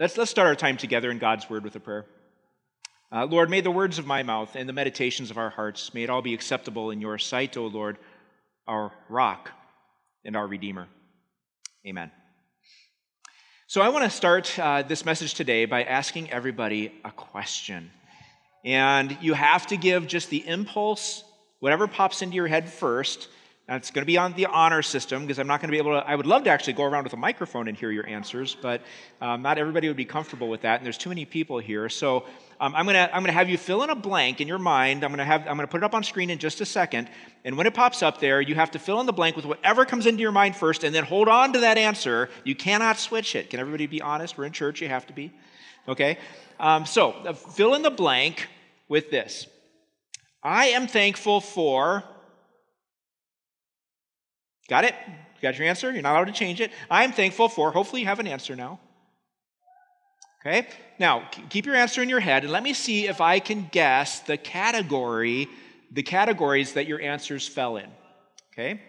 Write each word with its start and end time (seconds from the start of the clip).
Let's, 0.00 0.16
let's 0.16 0.30
start 0.30 0.48
our 0.48 0.56
time 0.56 0.78
together 0.78 1.10
in 1.10 1.18
God's 1.18 1.50
Word 1.50 1.62
with 1.62 1.76
a 1.76 1.80
prayer. 1.80 2.06
Uh, 3.12 3.26
Lord, 3.26 3.50
may 3.50 3.60
the 3.60 3.70
words 3.70 3.98
of 3.98 4.06
my 4.06 4.22
mouth 4.22 4.56
and 4.56 4.66
the 4.66 4.72
meditations 4.72 5.30
of 5.30 5.36
our 5.36 5.50
hearts, 5.50 5.92
may 5.92 6.04
it 6.04 6.08
all 6.08 6.22
be 6.22 6.32
acceptable 6.32 6.90
in 6.90 7.02
your 7.02 7.18
sight, 7.18 7.58
O 7.58 7.66
Lord, 7.66 7.98
our 8.66 8.92
rock 9.10 9.50
and 10.24 10.36
our 10.36 10.46
Redeemer. 10.46 10.88
Amen. 11.86 12.10
So 13.66 13.82
I 13.82 13.90
want 13.90 14.04
to 14.04 14.10
start 14.10 14.58
uh, 14.58 14.80
this 14.80 15.04
message 15.04 15.34
today 15.34 15.66
by 15.66 15.82
asking 15.82 16.30
everybody 16.30 16.94
a 17.04 17.10
question. 17.10 17.90
And 18.64 19.18
you 19.20 19.34
have 19.34 19.66
to 19.66 19.76
give 19.76 20.06
just 20.06 20.30
the 20.30 20.48
impulse, 20.48 21.24
whatever 21.58 21.86
pops 21.86 22.22
into 22.22 22.36
your 22.36 22.46
head 22.46 22.70
first, 22.70 23.28
now, 23.70 23.76
it's 23.76 23.92
going 23.92 24.02
to 24.02 24.06
be 24.06 24.18
on 24.18 24.32
the 24.32 24.46
honor 24.46 24.82
system 24.82 25.22
because 25.22 25.38
I'm 25.38 25.46
not 25.46 25.60
going 25.60 25.68
to 25.68 25.72
be 25.72 25.78
able 25.78 25.92
to. 25.92 26.04
I 26.04 26.16
would 26.16 26.26
love 26.26 26.42
to 26.42 26.50
actually 26.50 26.72
go 26.72 26.82
around 26.82 27.04
with 27.04 27.12
a 27.12 27.16
microphone 27.16 27.68
and 27.68 27.78
hear 27.78 27.92
your 27.92 28.04
answers, 28.04 28.56
but 28.60 28.82
um, 29.20 29.42
not 29.42 29.58
everybody 29.58 29.86
would 29.86 29.96
be 29.96 30.04
comfortable 30.04 30.48
with 30.48 30.62
that, 30.62 30.80
and 30.80 30.84
there's 30.84 30.98
too 30.98 31.08
many 31.08 31.24
people 31.24 31.60
here. 31.60 31.88
So 31.88 32.24
um, 32.58 32.74
I'm 32.74 32.84
going 32.84 32.96
to 32.96 33.14
I'm 33.14 33.22
going 33.22 33.32
to 33.32 33.38
have 33.38 33.48
you 33.48 33.56
fill 33.56 33.84
in 33.84 33.90
a 33.90 33.94
blank 33.94 34.40
in 34.40 34.48
your 34.48 34.58
mind. 34.58 35.04
I'm 35.04 35.10
going 35.10 35.18
to 35.18 35.24
have 35.24 35.42
I'm 35.42 35.54
going 35.54 35.68
to 35.68 35.70
put 35.70 35.82
it 35.82 35.84
up 35.84 35.94
on 35.94 36.02
screen 36.02 36.30
in 36.30 36.38
just 36.38 36.60
a 36.60 36.66
second, 36.66 37.10
and 37.44 37.56
when 37.56 37.68
it 37.68 37.72
pops 37.72 38.02
up 38.02 38.18
there, 38.18 38.40
you 38.40 38.56
have 38.56 38.72
to 38.72 38.80
fill 38.80 38.98
in 38.98 39.06
the 39.06 39.12
blank 39.12 39.36
with 39.36 39.44
whatever 39.44 39.84
comes 39.84 40.06
into 40.06 40.20
your 40.20 40.32
mind 40.32 40.56
first, 40.56 40.82
and 40.82 40.92
then 40.92 41.04
hold 41.04 41.28
on 41.28 41.52
to 41.52 41.60
that 41.60 41.78
answer. 41.78 42.28
You 42.42 42.56
cannot 42.56 42.98
switch 42.98 43.36
it. 43.36 43.50
Can 43.50 43.60
everybody 43.60 43.86
be 43.86 44.02
honest? 44.02 44.36
We're 44.36 44.46
in 44.46 44.52
church. 44.52 44.82
You 44.82 44.88
have 44.88 45.06
to 45.06 45.12
be. 45.12 45.32
Okay. 45.86 46.18
Um, 46.58 46.86
so 46.86 47.12
uh, 47.12 47.34
fill 47.34 47.74
in 47.74 47.82
the 47.82 47.90
blank 47.90 48.48
with 48.88 49.12
this. 49.12 49.46
I 50.42 50.70
am 50.70 50.88
thankful 50.88 51.40
for 51.40 52.02
Got 54.70 54.84
it? 54.84 54.94
You 55.06 55.42
got 55.42 55.58
your 55.58 55.66
answer? 55.66 55.90
You're 55.90 56.00
not 56.00 56.14
allowed 56.14 56.26
to 56.26 56.32
change 56.32 56.60
it. 56.60 56.70
I'm 56.88 57.10
thankful 57.10 57.48
for, 57.48 57.72
hopefully, 57.72 58.02
you 58.02 58.06
have 58.06 58.20
an 58.20 58.28
answer 58.28 58.54
now. 58.54 58.78
Okay? 60.40 60.68
Now, 61.00 61.28
keep 61.50 61.66
your 61.66 61.74
answer 61.74 62.02
in 62.02 62.08
your 62.08 62.20
head 62.20 62.44
and 62.44 62.52
let 62.52 62.62
me 62.62 62.72
see 62.72 63.08
if 63.08 63.20
I 63.20 63.40
can 63.40 63.68
guess 63.72 64.20
the 64.20 64.36
category, 64.36 65.48
the 65.90 66.04
categories 66.04 66.74
that 66.74 66.86
your 66.86 67.00
answers 67.00 67.48
fell 67.48 67.78
in. 67.78 67.88
Okay? 68.52 68.80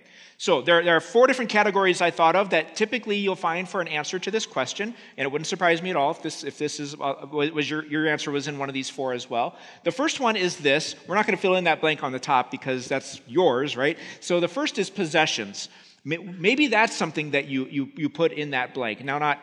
So 0.41 0.63
there, 0.63 0.83
there, 0.83 0.95
are 0.95 1.01
four 1.01 1.27
different 1.27 1.51
categories 1.51 2.01
I 2.01 2.09
thought 2.09 2.35
of 2.35 2.49
that 2.49 2.75
typically 2.75 3.17
you'll 3.17 3.35
find 3.35 3.69
for 3.69 3.79
an 3.79 3.87
answer 3.87 4.17
to 4.17 4.31
this 4.31 4.47
question, 4.47 4.95
and 5.15 5.23
it 5.23 5.31
wouldn't 5.31 5.45
surprise 5.45 5.83
me 5.83 5.91
at 5.91 5.95
all 5.95 6.09
if 6.09 6.23
this, 6.23 6.43
if 6.43 6.57
this 6.57 6.79
is, 6.79 6.95
uh, 6.95 7.27
was 7.31 7.69
your, 7.69 7.85
your 7.85 8.07
answer 8.07 8.31
was 8.31 8.47
in 8.47 8.57
one 8.57 8.67
of 8.67 8.73
these 8.73 8.89
four 8.89 9.13
as 9.13 9.29
well. 9.29 9.55
The 9.83 9.91
first 9.91 10.19
one 10.19 10.35
is 10.35 10.57
this. 10.57 10.95
We're 11.05 11.13
not 11.13 11.27
going 11.27 11.37
to 11.37 11.41
fill 11.41 11.57
in 11.57 11.65
that 11.65 11.79
blank 11.79 12.01
on 12.01 12.11
the 12.11 12.19
top 12.19 12.49
because 12.49 12.87
that's 12.87 13.21
yours, 13.27 13.77
right? 13.77 13.99
So 14.19 14.39
the 14.39 14.47
first 14.47 14.79
is 14.79 14.89
possessions. 14.89 15.69
Maybe 16.03 16.65
that's 16.65 16.97
something 16.97 17.29
that 17.31 17.45
you, 17.45 17.67
you, 17.67 17.91
you 17.95 18.09
put 18.09 18.31
in 18.31 18.49
that 18.49 18.73
blank. 18.73 19.05
Now, 19.05 19.19
not 19.19 19.37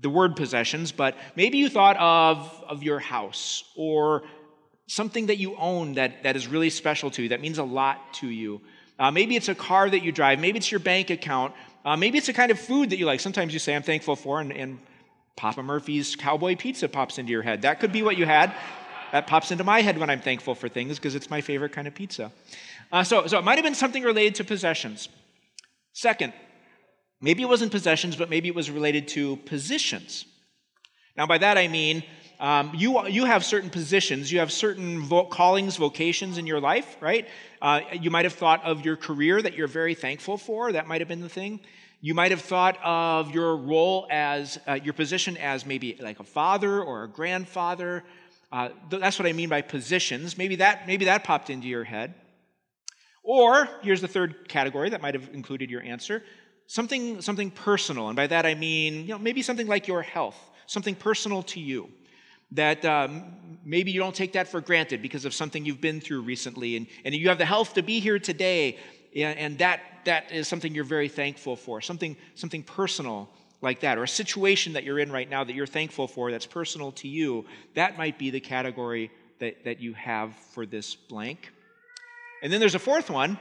the 0.00 0.08
word 0.08 0.34
possessions, 0.34 0.92
but 0.92 1.14
maybe 1.36 1.58
you 1.58 1.68
thought 1.68 1.98
of, 1.98 2.64
of 2.66 2.82
your 2.82 3.00
house 3.00 3.64
or 3.76 4.22
something 4.86 5.26
that 5.26 5.36
you 5.36 5.56
own 5.56 5.96
that, 5.96 6.22
that 6.22 6.36
is 6.36 6.46
really 6.46 6.70
special 6.70 7.10
to 7.10 7.24
you, 7.24 7.28
that 7.28 7.42
means 7.42 7.58
a 7.58 7.64
lot 7.64 8.14
to 8.14 8.28
you. 8.28 8.62
Uh, 8.98 9.10
maybe 9.10 9.36
it's 9.36 9.48
a 9.48 9.54
car 9.54 9.88
that 9.88 10.02
you 10.02 10.12
drive. 10.12 10.38
Maybe 10.38 10.58
it's 10.58 10.70
your 10.70 10.80
bank 10.80 11.10
account. 11.10 11.54
Uh, 11.84 11.96
maybe 11.96 12.18
it's 12.18 12.28
a 12.28 12.32
kind 12.32 12.50
of 12.50 12.58
food 12.58 12.90
that 12.90 12.98
you 12.98 13.06
like. 13.06 13.20
Sometimes 13.20 13.52
you 13.52 13.58
say, 13.58 13.76
I'm 13.76 13.82
thankful 13.82 14.16
for, 14.16 14.40
and, 14.40 14.52
and 14.52 14.78
Papa 15.36 15.62
Murphy's 15.62 16.16
cowboy 16.16 16.56
pizza 16.56 16.88
pops 16.88 17.18
into 17.18 17.30
your 17.30 17.42
head. 17.42 17.62
That 17.62 17.78
could 17.78 17.92
be 17.92 18.02
what 18.02 18.16
you 18.16 18.24
had. 18.24 18.54
That 19.12 19.26
pops 19.26 19.50
into 19.50 19.64
my 19.64 19.82
head 19.82 19.98
when 19.98 20.10
I'm 20.10 20.20
thankful 20.20 20.54
for 20.54 20.68
things 20.68 20.96
because 20.96 21.14
it's 21.14 21.30
my 21.30 21.40
favorite 21.40 21.72
kind 21.72 21.86
of 21.86 21.94
pizza. 21.94 22.32
Uh, 22.90 23.04
so, 23.04 23.26
so 23.26 23.38
it 23.38 23.44
might 23.44 23.56
have 23.56 23.64
been 23.64 23.74
something 23.74 24.02
related 24.02 24.34
to 24.36 24.44
possessions. 24.44 25.08
Second, 25.92 26.32
maybe 27.20 27.42
it 27.42 27.48
wasn't 27.48 27.70
possessions, 27.70 28.16
but 28.16 28.30
maybe 28.30 28.48
it 28.48 28.54
was 28.54 28.70
related 28.70 29.08
to 29.08 29.36
positions. 29.36 30.24
Now, 31.16 31.26
by 31.26 31.38
that 31.38 31.56
I 31.56 31.68
mean 31.68 32.02
um, 32.38 32.72
you, 32.74 33.06
you 33.08 33.24
have 33.24 33.44
certain 33.44 33.70
positions, 33.70 34.30
you 34.30 34.40
have 34.40 34.52
certain 34.52 35.02
vo- 35.02 35.24
callings, 35.24 35.76
vocations 35.76 36.36
in 36.36 36.46
your 36.46 36.60
life, 36.60 36.96
right? 37.00 37.26
Uh, 37.62 37.80
you 37.92 38.10
might 38.10 38.24
have 38.24 38.34
thought 38.34 38.62
of 38.64 38.84
your 38.84 38.96
career 38.96 39.40
that 39.40 39.54
you're 39.54 39.68
very 39.68 39.94
thankful 39.94 40.36
for. 40.36 40.72
That 40.72 40.86
might 40.86 41.00
have 41.00 41.08
been 41.08 41.22
the 41.22 41.28
thing. 41.28 41.60
You 42.02 42.14
might 42.14 42.30
have 42.30 42.42
thought 42.42 42.78
of 42.84 43.30
your 43.30 43.56
role 43.56 44.06
as, 44.10 44.58
uh, 44.68 44.74
your 44.74 44.92
position 44.92 45.38
as 45.38 45.64
maybe 45.64 45.96
like 45.98 46.20
a 46.20 46.24
father 46.24 46.82
or 46.82 47.04
a 47.04 47.08
grandfather. 47.08 48.04
Uh, 48.52 48.68
that's 48.90 49.18
what 49.18 49.26
I 49.26 49.32
mean 49.32 49.48
by 49.48 49.62
positions. 49.62 50.36
Maybe 50.36 50.56
that, 50.56 50.86
maybe 50.86 51.06
that 51.06 51.24
popped 51.24 51.48
into 51.48 51.68
your 51.68 51.84
head. 51.84 52.14
Or, 53.22 53.68
here's 53.82 54.02
the 54.02 54.08
third 54.08 54.48
category 54.48 54.90
that 54.90 55.00
might 55.00 55.14
have 55.14 55.30
included 55.32 55.70
your 55.70 55.82
answer 55.82 56.22
something, 56.68 57.22
something 57.22 57.50
personal. 57.50 58.08
And 58.08 58.16
by 58.16 58.26
that 58.26 58.44
I 58.44 58.54
mean, 58.54 59.02
you 59.02 59.08
know, 59.08 59.18
maybe 59.18 59.40
something 59.40 59.68
like 59.68 59.88
your 59.88 60.02
health, 60.02 60.38
something 60.66 60.96
personal 60.96 61.42
to 61.44 61.60
you 61.60 61.88
that 62.52 62.84
um, 62.84 63.24
maybe 63.64 63.90
you 63.90 64.00
don't 64.00 64.14
take 64.14 64.32
that 64.32 64.48
for 64.48 64.60
granted 64.60 65.02
because 65.02 65.24
of 65.24 65.34
something 65.34 65.64
you've 65.64 65.80
been 65.80 66.00
through 66.00 66.22
recently, 66.22 66.76
and, 66.76 66.86
and 67.04 67.14
you 67.14 67.28
have 67.28 67.38
the 67.38 67.44
health 67.44 67.74
to 67.74 67.82
be 67.82 68.00
here 68.00 68.18
today, 68.18 68.78
and, 69.14 69.38
and 69.38 69.58
that, 69.58 69.80
that 70.04 70.30
is 70.30 70.46
something 70.46 70.74
you're 70.74 70.84
very 70.84 71.08
thankful 71.08 71.56
for, 71.56 71.80
something, 71.80 72.16
something 72.34 72.62
personal 72.62 73.28
like 73.62 73.80
that, 73.80 73.98
or 73.98 74.04
a 74.04 74.08
situation 74.08 74.72
that 74.74 74.84
you're 74.84 74.98
in 74.98 75.10
right 75.10 75.28
now 75.28 75.42
that 75.42 75.54
you're 75.54 75.66
thankful 75.66 76.06
for 76.06 76.30
that's 76.30 76.46
personal 76.46 76.92
to 76.92 77.08
you, 77.08 77.44
that 77.74 77.98
might 77.98 78.18
be 78.18 78.30
the 78.30 78.40
category 78.40 79.10
that, 79.40 79.64
that 79.64 79.80
you 79.80 79.92
have 79.94 80.34
for 80.36 80.66
this 80.66 80.94
blank. 80.94 81.50
And 82.42 82.52
then 82.52 82.60
there's 82.60 82.74
a 82.74 82.78
fourth 82.78 83.10
one, 83.10 83.38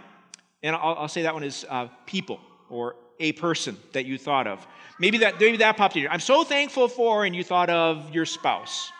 and 0.63 0.75
I'll, 0.75 0.95
I'll 0.95 1.07
say 1.07 1.23
that 1.23 1.33
one 1.33 1.43
is 1.43 1.65
uh, 1.69 1.89
people 2.05 2.39
or 2.69 2.95
a 3.19 3.33
person 3.33 3.77
that 3.93 4.05
you 4.05 4.17
thought 4.17 4.47
of. 4.47 4.65
Maybe 4.99 5.19
that, 5.19 5.39
maybe 5.39 5.57
that 5.57 5.77
popped 5.77 5.95
in. 5.95 6.07
I'm 6.07 6.19
so 6.19 6.43
thankful 6.43 6.87
for, 6.87 7.25
and 7.25 7.35
you 7.35 7.43
thought 7.43 7.69
of 7.69 8.13
your 8.13 8.25
spouse. 8.25 8.91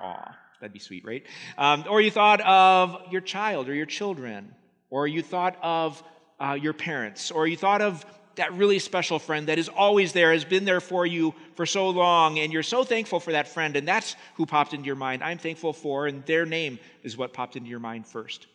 Aw, 0.00 0.36
that'd 0.60 0.72
be 0.72 0.78
sweet, 0.78 1.04
right? 1.04 1.24
Um, 1.58 1.84
or 1.88 2.00
you 2.00 2.10
thought 2.10 2.40
of 2.40 3.00
your 3.10 3.20
child 3.20 3.68
or 3.68 3.74
your 3.74 3.86
children, 3.86 4.54
or 4.90 5.06
you 5.06 5.22
thought 5.22 5.56
of 5.62 6.02
uh, 6.40 6.58
your 6.60 6.72
parents, 6.72 7.30
or 7.30 7.46
you 7.46 7.56
thought 7.56 7.82
of 7.82 8.04
that 8.36 8.52
really 8.54 8.78
special 8.78 9.18
friend 9.18 9.48
that 9.48 9.58
is 9.58 9.68
always 9.68 10.12
there, 10.12 10.32
has 10.32 10.44
been 10.44 10.64
there 10.64 10.80
for 10.80 11.04
you 11.04 11.34
for 11.54 11.66
so 11.66 11.90
long, 11.90 12.38
and 12.38 12.52
you're 12.52 12.62
so 12.62 12.82
thankful 12.84 13.20
for 13.20 13.32
that 13.32 13.46
friend, 13.46 13.76
and 13.76 13.86
that's 13.86 14.16
who 14.34 14.46
popped 14.46 14.72
into 14.72 14.86
your 14.86 14.96
mind. 14.96 15.22
I'm 15.22 15.38
thankful 15.38 15.72
for, 15.72 16.06
and 16.06 16.24
their 16.24 16.46
name 16.46 16.78
is 17.02 17.16
what 17.16 17.32
popped 17.32 17.56
into 17.56 17.68
your 17.68 17.80
mind 17.80 18.06
first. 18.06 18.46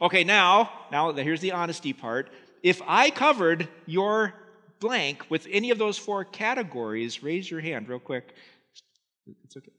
Okay, 0.00 0.24
now, 0.24 0.70
now 0.92 1.12
here's 1.12 1.40
the 1.40 1.52
honesty 1.52 1.92
part. 1.92 2.30
If 2.62 2.82
I 2.86 3.10
covered 3.10 3.68
your 3.86 4.34
blank 4.80 5.24
with 5.30 5.46
any 5.50 5.70
of 5.70 5.78
those 5.78 5.96
four 5.96 6.24
categories, 6.24 7.22
raise 7.22 7.50
your 7.50 7.60
hand 7.60 7.88
real 7.88 7.98
quick. 7.98 8.34
It's 9.44 9.56
okay. 9.56 9.72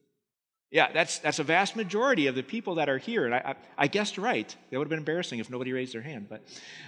Yeah, 0.70 0.92
that's, 0.92 1.20
that's 1.20 1.40
a 1.40 1.44
vast 1.44 1.76
majority 1.76 2.28
of 2.28 2.36
the 2.36 2.44
people 2.44 2.76
that 2.76 2.90
are 2.90 2.98
here. 2.98 3.26
And 3.26 3.34
I, 3.34 3.38
I, 3.38 3.56
I 3.78 3.88
guessed 3.88 4.18
right. 4.18 4.54
That 4.70 4.78
would 4.78 4.86
have 4.86 4.90
been 4.90 5.00
embarrassing 5.00 5.40
if 5.40 5.50
nobody 5.50 5.72
raised 5.72 5.94
their 5.94 6.02
hand. 6.02 6.28
But 6.30 6.42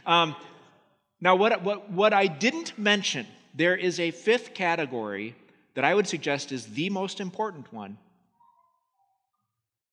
um, 0.06 0.36
now, 1.22 1.36
what, 1.36 1.64
what, 1.64 1.90
what 1.90 2.14
I 2.14 2.28
didn't 2.28 2.78
mention, 2.78 3.26
there 3.54 3.76
is 3.76 4.00
a 4.00 4.12
fifth 4.12 4.54
category 4.54 5.36
that 5.76 5.86
I 5.86 5.96
would 5.96 6.08
suggest 6.08 6.52
is 6.52 6.66
the 6.66 6.90
most 6.90 7.22
important 7.22 7.72
one. 7.72 7.98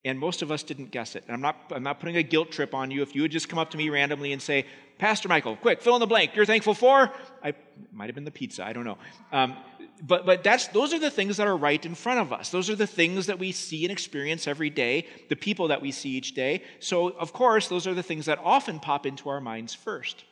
And 0.05 0.19
most 0.19 0.43
of 0.43 0.51
us 0.53 0.63
didn't 0.63 0.91
guess 0.91 1.17
it. 1.17 1.25
And 1.27 1.35
I'm 1.35 1.41
not, 1.41 1.57
I'm 1.71 1.83
not 1.83 2.01
putting 2.01 2.17
a 2.17 2.23
guilt 2.23 2.51
trip 2.51 2.75
on 2.75 2.91
you. 2.91 3.03
If 3.03 3.15
you 3.15 3.23
would 3.23 3.33
just 3.33 3.49
come 3.49 3.59
up 3.59 3.71
to 3.71 3.77
me 3.77 3.89
randomly 3.89 4.33
and 4.33 4.41
say, 4.41 4.67
Pastor 4.99 5.29
Michael, 5.29 5.57
quick, 5.57 5.83
fill 5.83 5.95
in 5.95 6.01
the 6.01 6.07
blank. 6.07 6.35
You're 6.35 6.47
thankful 6.47 6.75
for? 6.75 7.11
I 7.43 7.55
might 7.93 8.07
have 8.07 8.15
been 8.15 8.25
the 8.25 8.31
pizza. 8.31 8.65
I 8.65 8.73
don't 8.73 8.85
know. 8.85 8.99
Um, 9.33 9.57
but 10.03 10.27
but 10.27 10.45
that's 10.45 10.69
those 10.69 10.93
are 10.93 10.99
the 10.99 11.11
things 11.11 11.37
that 11.39 11.47
are 11.47 11.57
right 11.57 11.85
in 11.85 11.95
front 11.95 12.21
of 12.21 12.33
us. 12.33 12.51
Those 12.51 12.69
are 12.69 12.77
the 12.77 12.87
things 12.87 13.27
that 13.27 13.39
we 13.39 13.53
see 13.53 13.85
and 13.85 13.93
experience 13.93 14.47
every 14.47 14.71
day, 14.71 15.07
the 15.29 15.37
people 15.37 15.69
that 15.69 15.81
we 15.81 15.93
see 15.93 16.11
each 16.11 16.35
day. 16.35 16.63
So 16.81 17.09
of 17.09 17.33
course, 17.33 17.69
those 17.69 17.87
are 17.87 17.95
the 17.95 18.03
things 18.03 18.27
that 18.27 18.39
often 18.43 18.81
pop 18.81 19.07
into 19.07 19.29
our 19.29 19.41
minds 19.41 19.75
first. 19.75 20.25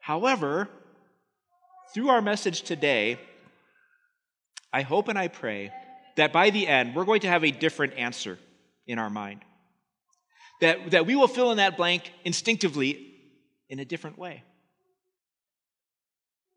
However, 0.00 0.68
through 1.94 2.08
our 2.08 2.22
message 2.22 2.62
today, 2.62 3.18
I 4.72 4.82
hope 4.82 5.08
and 5.08 5.18
I 5.18 5.28
pray 5.28 5.72
that 6.16 6.32
by 6.32 6.50
the 6.50 6.66
end 6.66 6.94
we're 6.94 7.04
going 7.04 7.20
to 7.20 7.28
have 7.28 7.44
a 7.44 7.50
different 7.50 7.94
answer 7.94 8.38
in 8.86 8.98
our 8.98 9.10
mind. 9.10 9.40
That, 10.60 10.92
that 10.92 11.06
we 11.06 11.16
will 11.16 11.28
fill 11.28 11.50
in 11.50 11.56
that 11.56 11.76
blank 11.76 12.12
instinctively 12.24 13.14
in 13.68 13.80
a 13.80 13.84
different 13.84 14.16
way. 14.16 14.44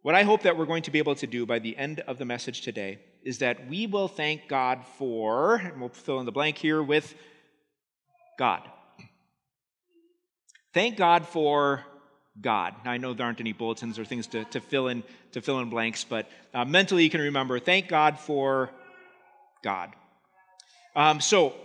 What 0.06 0.14
I 0.14 0.22
hope 0.22 0.44
that 0.44 0.56
we're 0.56 0.68
going 0.68 0.84
to 0.84 0.92
be 0.92 1.00
able 1.00 1.16
to 1.16 1.26
do 1.26 1.48
by 1.48 1.58
the 1.58 1.76
end 1.76 2.02
of 2.02 2.20
the 2.20 2.26
message 2.26 2.62
today 2.62 3.00
is 3.24 3.40
that 3.40 3.68
we 3.68 3.88
will 3.88 4.08
thank 4.08 4.48
God 4.48 4.86
for, 5.00 5.56
and 5.56 5.80
we'll 5.80 5.90
fill 5.90 6.20
in 6.20 6.28
the 6.28 6.32
blank 6.32 6.60
here 6.60 6.84
with 6.84 7.16
God. 8.38 8.62
Thank 10.76 10.96
God 10.96 11.28
for 11.28 11.84
God. 12.40 12.76
Now, 12.86 12.92
I 12.92 12.98
know 12.98 13.16
there 13.16 13.26
aren't 13.26 13.40
any 13.40 13.52
bulletins 13.52 13.98
or 13.98 14.06
things 14.06 14.28
to, 14.28 14.46
to, 14.46 14.62
fill, 14.62 14.90
in, 14.90 15.02
to 15.32 15.42
fill 15.42 15.60
in 15.60 15.72
blanks, 15.72 16.04
but 16.04 16.30
uh, 16.54 16.66
mentally 16.66 17.04
you 17.04 17.10
can 17.10 17.22
remember 17.22 17.58
thank 17.58 17.88
God 17.88 18.20
for 18.20 18.70
God. 19.64 19.90
Um, 20.96 21.20
so, 21.20 21.56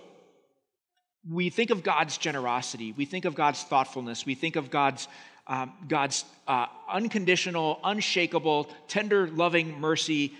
we 1.31 1.50
think 1.50 1.69
of 1.69 1.82
God's 1.82 2.16
generosity, 2.16 2.94
we 2.96 3.04
think 3.04 3.26
of 3.26 3.34
God's 3.34 3.62
thoughtfulness, 3.62 4.25
we 4.25 4.34
think 4.34 4.56
of 4.56 4.70
God's 4.70 5.08
um, 5.46 5.72
God's 5.88 6.25
uh, 6.46 6.66
unconditional, 6.88 7.81
unshakable, 7.82 8.69
tender, 8.88 9.28
loving 9.28 9.81
mercy 9.81 10.32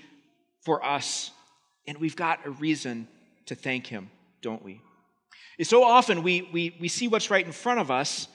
for 0.62 0.85
us. 0.85 1.31
And 1.87 1.99
we've 1.99 2.17
got 2.17 2.47
a 2.47 2.50
reason 2.50 3.08
to 3.47 3.55
thank 3.55 3.87
Him, 3.87 4.11
don't 4.43 4.62
we? 4.62 4.81
So 5.62 5.85
often 5.85 6.23
we, 6.23 6.49
we, 6.52 6.76
we 6.81 6.88
see 6.88 7.08
what's 7.08 7.31
right 7.31 7.44
in 7.44 7.52
front 7.52 7.81
of 7.81 7.91
us 7.91 8.29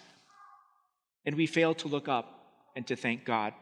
and 1.26 1.36
we 1.36 1.48
fail 1.48 1.74
to 1.76 1.88
look 1.88 2.08
up 2.08 2.32
and 2.76 2.86
to 2.88 2.96
thank 2.96 3.26
God. 3.26 3.54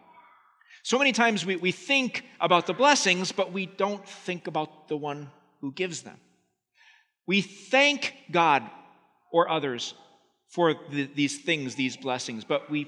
So 0.84 0.98
many 0.98 1.14
times 1.14 1.46
we, 1.46 1.56
we 1.56 1.72
think 1.72 2.26
about 2.42 2.68
the 2.68 2.74
blessings, 2.74 3.32
but 3.32 3.54
we 3.54 3.66
don't 3.66 4.06
think 4.06 4.48
about 4.48 4.90
the 4.90 4.98
one 4.98 5.30
who 5.62 5.72
gives 5.72 6.02
them. 6.02 6.18
We 7.26 7.42
thank 7.42 8.16
God 8.32 8.64
or 9.32 9.50
others 9.50 9.94
for 10.54 10.76
the, 10.92 11.10
these 11.16 11.40
things, 11.40 11.74
these 11.74 11.98
blessings, 11.98 12.44
but 12.44 12.70
we 12.70 12.88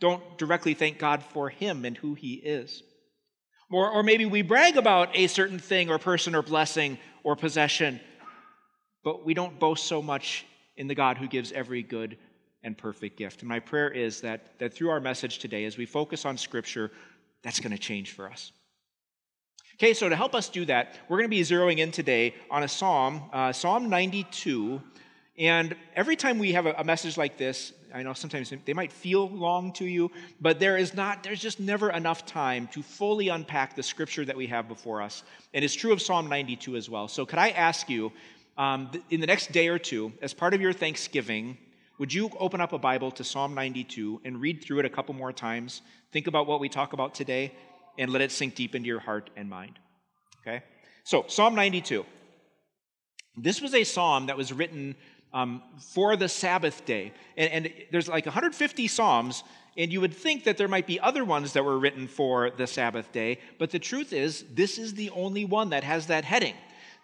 don't 0.00 0.22
directly 0.36 0.74
thank 0.74 0.98
God 0.98 1.22
for 1.22 1.48
Him 1.48 1.86
and 1.86 1.96
who 1.96 2.12
He 2.12 2.34
is. 2.34 2.82
Or, 3.70 3.90
or 3.90 4.02
maybe 4.02 4.26
we 4.26 4.42
brag 4.42 4.76
about 4.76 5.16
a 5.16 5.26
certain 5.26 5.58
thing 5.58 5.88
or 5.88 5.98
person 5.98 6.34
or 6.34 6.42
blessing 6.42 6.98
or 7.24 7.36
possession, 7.36 8.00
but 9.02 9.24
we 9.24 9.32
don't 9.32 9.58
boast 9.58 9.86
so 9.86 10.02
much 10.02 10.44
in 10.76 10.88
the 10.88 10.94
God 10.94 11.16
who 11.16 11.26
gives 11.26 11.52
every 11.52 11.82
good 11.82 12.18
and 12.62 12.76
perfect 12.76 13.16
gift. 13.16 13.40
And 13.40 13.48
my 13.48 13.60
prayer 13.60 13.90
is 13.90 14.20
that, 14.20 14.58
that 14.58 14.74
through 14.74 14.90
our 14.90 15.00
message 15.00 15.38
today, 15.38 15.64
as 15.64 15.78
we 15.78 15.86
focus 15.86 16.26
on 16.26 16.36
Scripture, 16.36 16.90
that's 17.42 17.60
going 17.60 17.72
to 17.72 17.78
change 17.78 18.12
for 18.12 18.30
us. 18.30 18.52
Okay, 19.76 19.94
so 19.94 20.10
to 20.10 20.16
help 20.16 20.34
us 20.34 20.50
do 20.50 20.66
that, 20.66 20.98
we're 21.08 21.16
going 21.16 21.30
to 21.30 21.34
be 21.34 21.40
zeroing 21.40 21.78
in 21.78 21.90
today 21.92 22.34
on 22.50 22.64
a 22.64 22.68
psalm, 22.68 23.22
uh, 23.32 23.52
Psalm 23.52 23.88
92. 23.88 24.82
And 25.40 25.74
every 25.96 26.16
time 26.16 26.38
we 26.38 26.52
have 26.52 26.66
a, 26.66 26.84
message 26.84 27.16
like 27.16 27.38
this, 27.38 27.72
I 27.94 28.02
know 28.02 28.12
sometimes 28.12 28.52
they 28.66 28.74
might 28.74 28.92
feel 28.92 29.26
long 29.26 29.72
to 29.74 29.86
you, 29.86 30.10
but 30.38 30.60
there 30.60 30.76
is 30.76 30.92
not, 30.92 31.22
there's 31.22 31.40
just 31.40 31.58
never 31.58 31.88
enough 31.88 32.26
time 32.26 32.68
to 32.72 32.82
fully 32.82 33.28
unpack 33.28 33.74
the 33.74 33.82
scripture 33.82 34.22
that 34.26 34.36
we 34.36 34.48
have 34.48 34.68
before 34.68 35.00
us. 35.00 35.24
And 35.54 35.64
it's 35.64 35.74
true 35.74 35.94
of 35.94 36.02
Psalm 36.02 36.28
92 36.28 36.76
as 36.76 36.90
well. 36.90 37.08
So, 37.08 37.24
could 37.24 37.38
I 37.38 37.48
ask 37.50 37.88
you, 37.88 38.12
um, 38.58 38.90
in 39.08 39.20
the 39.20 39.26
next 39.26 39.50
day 39.50 39.68
or 39.68 39.78
two, 39.78 40.12
as 40.20 40.34
part 40.34 40.52
of 40.52 40.60
your 40.60 40.74
Thanksgiving, 40.74 41.56
would 41.98 42.12
you 42.12 42.30
open 42.38 42.60
up 42.60 42.74
a 42.74 42.78
Bible 42.78 43.10
to 43.12 43.24
Psalm 43.24 43.54
92 43.54 44.20
and 44.26 44.42
read 44.42 44.62
through 44.62 44.80
it 44.80 44.84
a 44.84 44.90
couple 44.90 45.14
more 45.14 45.32
times? 45.32 45.80
Think 46.12 46.26
about 46.26 46.46
what 46.48 46.60
we 46.60 46.68
talk 46.68 46.92
about 46.92 47.14
today 47.14 47.54
and 47.96 48.12
let 48.12 48.20
it 48.20 48.30
sink 48.30 48.56
deep 48.56 48.74
into 48.74 48.88
your 48.88 49.00
heart 49.00 49.30
and 49.36 49.48
mind. 49.48 49.78
Okay? 50.42 50.62
So, 51.04 51.24
Psalm 51.28 51.54
92. 51.54 52.04
This 53.36 53.62
was 53.62 53.74
a 53.74 53.84
psalm 53.84 54.26
that 54.26 54.36
was 54.36 54.52
written 54.52 54.96
um, 55.32 55.62
for 55.78 56.16
the 56.16 56.28
Sabbath 56.28 56.84
day. 56.84 57.12
And, 57.36 57.66
and 57.66 57.72
there's 57.90 58.08
like 58.08 58.26
150 58.26 58.88
Psalms, 58.88 59.44
and 59.76 59.92
you 59.92 60.00
would 60.00 60.14
think 60.14 60.44
that 60.44 60.56
there 60.56 60.68
might 60.68 60.86
be 60.86 60.98
other 61.00 61.24
ones 61.24 61.52
that 61.52 61.64
were 61.64 61.78
written 61.78 62.08
for 62.08 62.50
the 62.50 62.66
Sabbath 62.66 63.12
day, 63.12 63.38
but 63.58 63.70
the 63.70 63.78
truth 63.78 64.12
is, 64.12 64.44
this 64.54 64.78
is 64.78 64.94
the 64.94 65.10
only 65.10 65.44
one 65.44 65.70
that 65.70 65.84
has 65.84 66.06
that 66.06 66.24
heading. 66.24 66.54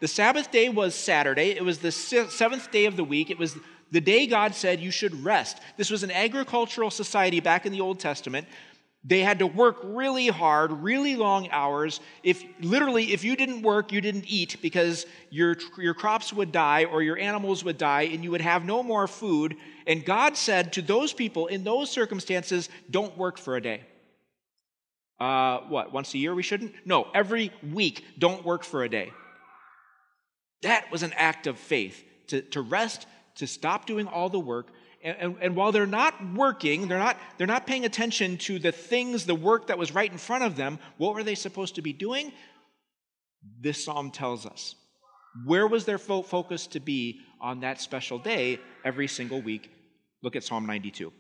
The 0.01 0.09
Sabbath 0.09 0.51
day 0.51 0.69
was 0.69 0.95
Saturday, 0.95 1.51
it 1.51 1.65
was 1.65 1.79
the 1.79 1.93
seventh 1.93 2.71
day 2.71 2.87
of 2.87 2.97
the 2.97 3.05
week, 3.05 3.31
it 3.31 3.39
was 3.39 3.57
the 3.93 4.01
day 4.01 4.27
God 4.27 4.55
said 4.55 4.81
you 4.81 4.91
should 4.91 5.25
rest. 5.25 5.61
This 5.77 5.91
was 5.91 6.03
an 6.03 6.11
agricultural 6.11 6.91
society 6.91 7.41
back 7.41 7.67
in 7.67 7.73
the 7.73 7.81
Old 7.81 8.01
Testament. 8.01 8.49
They 9.09 9.21
had 9.21 9.39
to 9.39 9.47
work 9.47 9.79
really 9.85 10.27
hard, 10.27 10.73
really 10.73 11.15
long 11.15 11.49
hours. 11.51 12.01
If 12.25 12.43
literally, 12.61 13.13
if 13.13 13.23
you 13.23 13.37
didn't 13.37 13.63
work, 13.63 13.93
you 13.93 14.01
didn't 14.01 14.25
eat 14.27 14.57
because 14.61 15.07
your, 15.31 15.57
your 15.79 15.95
crops 15.95 16.33
would 16.33 16.51
die 16.51 16.87
or 16.87 17.03
your 17.03 17.17
animals 17.17 17.63
would 17.63 17.79
die 17.79 18.03
and 18.03 18.25
you 18.25 18.33
would 18.33 18.41
have 18.41 18.65
no 18.65 18.83
more 18.83 19.07
food. 19.07 19.57
And 19.87 20.05
God 20.05 20.37
said 20.37 20.73
to 20.73 20.83
those 20.83 21.13
people 21.13 21.47
in 21.47 21.63
those 21.63 21.89
circumstances, 21.89 22.69
don't 22.91 23.17
work 23.17 23.39
for 23.39 23.55
a 23.55 23.63
day. 23.63 23.83
Uh, 25.21 25.61
what, 25.69 25.93
once 25.93 26.13
a 26.13 26.19
year 26.19 26.35
we 26.35 26.43
shouldn't? 26.43 26.75
No, 26.85 27.07
every 27.15 27.53
week, 27.73 28.05
don't 28.19 28.45
work 28.45 28.65
for 28.65 28.83
a 28.83 28.89
day. 28.89 29.13
That 30.63 30.91
was 30.91 31.05
an 31.05 31.13
act 31.13 31.47
of 31.47 31.59
faith 31.59 32.03
to, 32.27 32.43
to 32.43 32.61
rest, 32.61 33.07
to 33.37 33.47
stop 33.47 33.87
doing 33.87 34.09
all 34.09 34.29
the 34.29 34.41
work, 34.41 34.67
and, 35.07 35.17
and, 35.21 35.37
and, 35.41 35.57
while 35.57 35.71
they're 35.71 35.87
not 35.87 36.15
working, 36.35 36.89
they're 36.89 36.99
not, 36.99 37.17
they're 37.39 37.47
not 37.47 37.65
paying 37.65 37.85
attention 37.85 38.39
to 38.39 38.59
the 38.59 38.73
things, 38.73 39.25
the 39.25 39.37
work 39.37 39.69
that 39.69 39.79
was 39.79 39.95
right 39.95 40.11
in 40.11 40.19
front 40.19 40.43
of 40.43 40.57
them, 40.57 40.81
what 40.97 41.15
were 41.15 41.23
they 41.23 41.37
supposed 41.37 41.77
to 41.77 41.83
be 41.83 41.93
doing? 41.93 42.33
This 43.61 43.85
psalm 43.85 44.11
tells 44.11 44.47
us. 44.47 44.75
Where 45.45 45.69
was 45.69 45.85
their 45.85 45.99
fo- 45.99 46.23
focus 46.23 46.67
to 46.69 46.81
be 46.81 47.21
on 47.41 47.61
that 47.61 47.81
special 47.81 48.19
day 48.19 48.59
every 48.85 49.07
single 49.07 49.41
week? 49.41 49.71
Look 50.23 50.35
at 50.35 50.43
Psalm 50.43 50.67
92. 50.67 51.13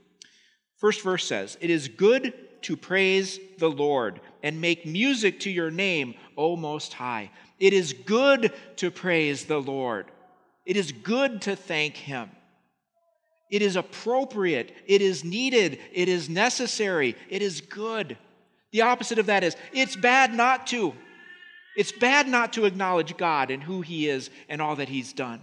First 0.78 1.02
verse 1.02 1.24
says, 1.24 1.56
It 1.60 1.70
is 1.70 1.86
good 1.86 2.34
to 2.62 2.76
praise 2.76 3.38
the 3.58 3.70
Lord 3.70 4.20
and 4.42 4.60
make 4.60 4.84
music 4.84 5.38
to 5.40 5.50
your 5.50 5.70
name, 5.70 6.14
O 6.36 6.56
Most 6.56 6.92
High. 6.92 7.30
It 7.60 7.72
is 7.72 7.92
good 7.92 8.52
to 8.76 8.90
praise 8.90 9.44
the 9.44 9.60
Lord. 9.60 10.10
It 10.64 10.76
is 10.76 10.90
good 10.90 11.42
to 11.42 11.54
thank 11.54 11.94
Him. 11.96 12.30
It 13.50 13.62
is 13.62 13.76
appropriate. 13.76 14.74
It 14.86 15.02
is 15.02 15.24
needed. 15.24 15.78
It 15.92 16.08
is 16.08 16.28
necessary. 16.28 17.16
It 17.28 17.42
is 17.42 17.60
good. 17.60 18.16
The 18.72 18.82
opposite 18.82 19.18
of 19.18 19.26
that 19.26 19.44
is 19.44 19.56
it's 19.72 19.96
bad 19.96 20.34
not 20.34 20.66
to. 20.68 20.94
It's 21.76 21.92
bad 21.92 22.26
not 22.26 22.54
to 22.54 22.64
acknowledge 22.64 23.16
God 23.16 23.50
and 23.50 23.62
who 23.62 23.82
He 23.82 24.08
is 24.08 24.30
and 24.48 24.60
all 24.60 24.76
that 24.76 24.88
He's 24.88 25.12
done. 25.12 25.40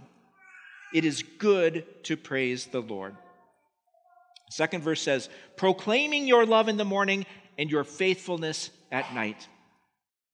It 0.92 1.04
is 1.04 1.22
good 1.38 1.84
to 2.04 2.16
praise 2.16 2.66
the 2.66 2.80
Lord. 2.80 3.16
Second 4.50 4.82
verse 4.82 5.00
says, 5.00 5.28
proclaiming 5.56 6.28
your 6.28 6.44
love 6.44 6.68
in 6.68 6.76
the 6.76 6.84
morning 6.84 7.24
and 7.58 7.70
your 7.70 7.84
faithfulness 7.84 8.70
at 8.92 9.12
night. 9.14 9.48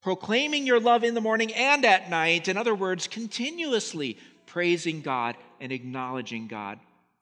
Proclaiming 0.02 0.66
your 0.66 0.80
love 0.80 1.04
in 1.04 1.14
the 1.14 1.20
morning 1.20 1.52
and 1.54 1.84
at 1.84 2.10
night. 2.10 2.48
In 2.48 2.56
other 2.56 2.74
words, 2.74 3.06
continuously 3.06 4.18
praising 4.46 5.00
God 5.00 5.36
and 5.60 5.70
acknowledging 5.72 6.48
God 6.48 6.78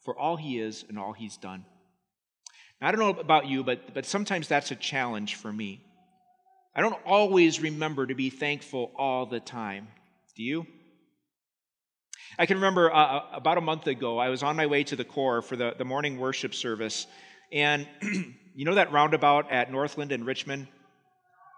for 0.09 0.19
all 0.19 0.39
he 0.39 0.59
is 0.59 0.87
and 0.89 0.99
all 0.99 1.13
he's 1.13 1.37
done. 1.37 1.67
Now, 2.81 2.89
I 2.89 2.93
don't 2.93 3.01
know 3.01 3.21
about 3.21 3.47
you, 3.47 3.63
but, 3.63 3.93
but 3.93 4.07
sometimes 4.07 4.49
that's 4.49 4.71
a 4.71 4.75
challenge 4.75 5.35
for 5.35 5.53
me. 5.53 5.85
I 6.75 6.81
don't 6.81 6.97
always 7.05 7.61
remember 7.61 8.07
to 8.07 8.15
be 8.15 8.31
thankful 8.31 8.91
all 8.97 9.27
the 9.27 9.39
time. 9.39 9.89
Do 10.35 10.43
you? 10.43 10.67
I 12.39 12.47
can 12.47 12.57
remember 12.57 12.91
uh, 12.91 12.97
uh 12.97 13.25
about 13.35 13.59
a 13.59 13.61
month 13.61 13.87
ago, 13.87 14.17
I 14.17 14.31
was 14.31 14.43
on 14.43 14.57
my 14.57 14.65
way 14.65 14.83
to 14.85 14.97
the 14.97 15.05
core 15.05 15.43
for 15.43 15.57
the, 15.57 15.75
the 15.77 15.85
morning 15.85 16.17
worship 16.17 16.55
service. 16.55 17.07
And 17.53 17.87
you 18.55 18.65
know 18.65 18.77
that 18.77 18.91
roundabout 18.93 19.53
at 19.53 19.71
Northland 19.71 20.11
and 20.11 20.25
Richmond? 20.25 20.69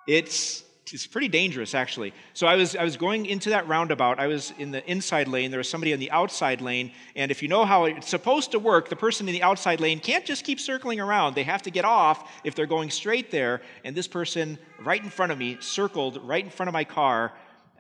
It's 0.09 0.65
it's 0.93 1.07
pretty 1.07 1.29
dangerous 1.29 1.75
actually. 1.75 2.13
So 2.35 2.47
i 2.47 2.57
was 2.57 2.77
i 2.77 2.85
was 2.85 2.97
going 2.97 3.27
into 3.27 3.51
that 3.51 3.67
roundabout. 3.69 4.19
I 4.19 4.27
was 4.27 4.53
in 4.59 4.71
the 4.71 4.89
inside 4.91 5.29
lane. 5.29 5.51
There 5.51 5.59
was 5.59 5.69
somebody 5.69 5.93
in 5.93 6.01
the 6.01 6.11
outside 6.11 6.61
lane. 6.61 6.93
And 7.17 7.31
if 7.31 7.43
you 7.43 7.49
know 7.49 7.65
how 7.65 7.85
it's 7.85 8.09
supposed 8.09 8.53
to 8.53 8.59
work 8.59 8.89
the 8.89 8.97
person 8.97 9.29
in 9.29 9.35
the 9.35 9.43
outside 9.43 9.81
lane 9.81 10.01
can't 10.01 10.25
just 10.25 10.45
keep 10.45 10.61
circling 10.61 11.01
around. 11.01 11.35
They 11.35 11.43
have 11.45 11.63
to 11.63 11.71
get 11.71 11.85
off 11.85 12.31
if 12.45 12.55
they're 12.55 12.67
going 12.67 12.91
straight 12.91 13.31
there. 13.31 13.63
And 13.85 13.97
this 13.97 14.09
person 14.09 14.59
right 14.81 15.03
in 15.03 15.11
front 15.11 15.33
of 15.33 15.39
me 15.39 15.59
circled 15.61 16.21
right 16.23 16.45
in 16.45 16.51
front 16.51 16.69
of 16.69 16.73
my 16.73 16.85
car. 16.85 17.33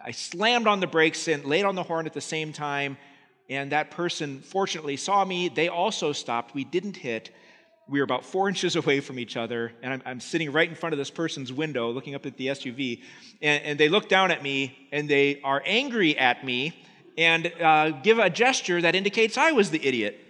I 0.04 0.12
slammed 0.12 0.66
on 0.66 0.80
the 0.80 0.86
brakes 0.86 1.28
and 1.28 1.44
laid 1.44 1.64
on 1.64 1.74
the 1.74 1.82
horn 1.82 2.06
at 2.06 2.14
the 2.14 2.20
same 2.20 2.52
time. 2.52 2.96
And 3.48 3.72
that 3.72 3.90
person 3.90 4.40
fortunately 4.40 4.96
saw 4.96 5.24
me. 5.24 5.48
They 5.48 5.68
also 5.68 6.12
stopped. 6.12 6.54
We 6.54 6.64
didn't 6.64 6.96
hit 6.96 7.30
we 7.90 7.98
were 7.98 8.04
about 8.04 8.24
four 8.24 8.48
inches 8.48 8.76
away 8.76 9.00
from 9.00 9.18
each 9.18 9.36
other, 9.36 9.72
and 9.82 9.92
I'm, 9.92 10.02
I'm, 10.06 10.20
sitting 10.20 10.52
right 10.52 10.68
in 10.68 10.76
front 10.76 10.92
of 10.92 10.98
this 10.98 11.10
person's 11.10 11.52
window 11.52 11.90
looking 11.90 12.14
up 12.14 12.24
at 12.24 12.36
the 12.36 12.46
SUV. 12.46 13.02
And, 13.42 13.64
and 13.64 13.80
they 13.80 13.88
look 13.88 14.08
down 14.08 14.30
at 14.30 14.42
me 14.42 14.88
and 14.92 15.08
they 15.08 15.40
are 15.42 15.60
angry 15.66 16.16
at 16.16 16.44
me 16.44 16.80
and 17.18 17.52
uh, 17.60 17.90
give 17.90 18.20
a 18.20 18.30
gesture 18.30 18.80
that 18.80 18.94
indicates 18.94 19.36
I 19.36 19.52
was 19.52 19.70
the 19.70 19.84
idiot 19.84 20.20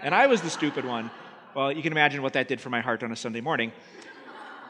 and 0.00 0.14
I 0.14 0.26
was 0.26 0.40
the 0.40 0.50
stupid 0.50 0.86
one. 0.86 1.10
Well, 1.54 1.70
you 1.70 1.82
can 1.82 1.92
imagine 1.92 2.22
what 2.22 2.32
that 2.32 2.48
did 2.48 2.60
for 2.60 2.70
my 2.70 2.80
heart 2.80 3.02
on 3.02 3.12
a 3.12 3.16
Sunday 3.16 3.42
morning. 3.42 3.72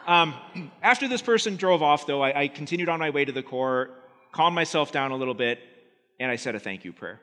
Um, 0.07 0.35
after 0.83 1.07
this 1.07 1.23
person 1.23 1.55
drove 1.55 1.81
off, 1.81 2.07
though, 2.09 2.23
I, 2.23 2.43
I 2.43 2.49
continued 2.49 2.89
on 2.89 2.99
my 2.99 3.11
way 3.11 3.25
to 3.25 3.31
the 3.31 3.43
core, 3.43 3.91
calmed 4.33 4.57
myself 4.57 4.91
down 4.91 5.13
a 5.13 5.17
little 5.17 5.35
bit, 5.35 5.61
and 6.19 6.29
I 6.29 6.35
said 6.35 6.57
a 6.57 6.59
thank 6.59 6.85
you 6.85 6.93
prayer. 6.93 7.21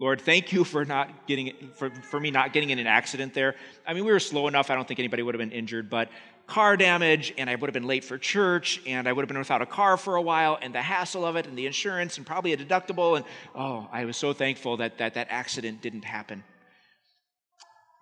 Lord, 0.00 0.20
thank 0.20 0.52
you 0.52 0.62
for 0.62 0.84
not 0.84 1.26
getting 1.26 1.70
for, 1.74 1.90
for 1.90 2.20
me 2.20 2.30
not 2.30 2.52
getting 2.52 2.70
in 2.70 2.78
an 2.78 2.86
accident 2.86 3.34
there. 3.34 3.56
I 3.84 3.94
mean, 3.94 4.04
we 4.04 4.12
were 4.12 4.20
slow 4.20 4.46
enough, 4.46 4.70
I 4.70 4.76
don't 4.76 4.86
think 4.86 5.00
anybody 5.00 5.22
would 5.22 5.34
have 5.34 5.40
been 5.40 5.50
injured, 5.50 5.90
but 5.90 6.08
car 6.46 6.76
damage, 6.76 7.34
and 7.36 7.50
I 7.50 7.56
would 7.56 7.68
have 7.68 7.74
been 7.74 7.86
late 7.86 8.04
for 8.04 8.16
church, 8.16 8.80
and 8.86 9.08
I 9.08 9.12
would 9.12 9.22
have 9.22 9.28
been 9.28 9.38
without 9.38 9.60
a 9.60 9.66
car 9.66 9.96
for 9.96 10.16
a 10.16 10.22
while, 10.22 10.56
and 10.62 10.74
the 10.74 10.80
hassle 10.80 11.24
of 11.24 11.36
it, 11.36 11.46
and 11.46 11.58
the 11.58 11.66
insurance, 11.66 12.16
and 12.16 12.26
probably 12.26 12.52
a 12.52 12.56
deductible, 12.56 13.16
and 13.16 13.26
oh, 13.54 13.88
I 13.92 14.04
was 14.04 14.16
so 14.16 14.32
thankful 14.32 14.78
that 14.78 14.98
that, 14.98 15.14
that 15.14 15.26
accident 15.30 15.82
didn't 15.82 16.04
happen. 16.04 16.42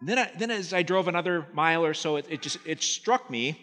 And 0.00 0.08
then, 0.08 0.18
I, 0.18 0.30
then 0.38 0.50
as 0.50 0.72
I 0.72 0.82
drove 0.82 1.08
another 1.08 1.46
mile 1.54 1.84
or 1.84 1.94
so, 1.94 2.16
it, 2.16 2.26
it 2.28 2.42
just 2.42 2.58
it 2.66 2.82
struck 2.82 3.30
me. 3.30 3.58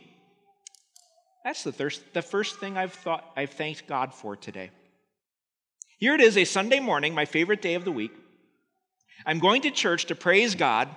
That's 1.45 1.63
the, 1.63 1.71
thirst, 1.71 2.01
the 2.13 2.21
first 2.21 2.59
thing 2.59 2.77
I've 2.77 2.93
thought 2.93 3.31
I've 3.37 3.51
thanked 3.51 3.85
God 3.87 4.13
for 4.13 4.35
today. 4.35 4.71
Here 5.99 6.15
it 6.15 6.21
is, 6.21 6.35
a 6.37 6.45
Sunday 6.45 6.79
morning, 6.79 7.13
my 7.13 7.25
favorite 7.25 7.61
day 7.61 7.75
of 7.75 7.85
the 7.85 7.91
week. 7.91 8.11
I'm 9.25 9.39
going 9.39 9.61
to 9.63 9.71
church 9.71 10.05
to 10.05 10.15
praise 10.15 10.55
God. 10.55 10.89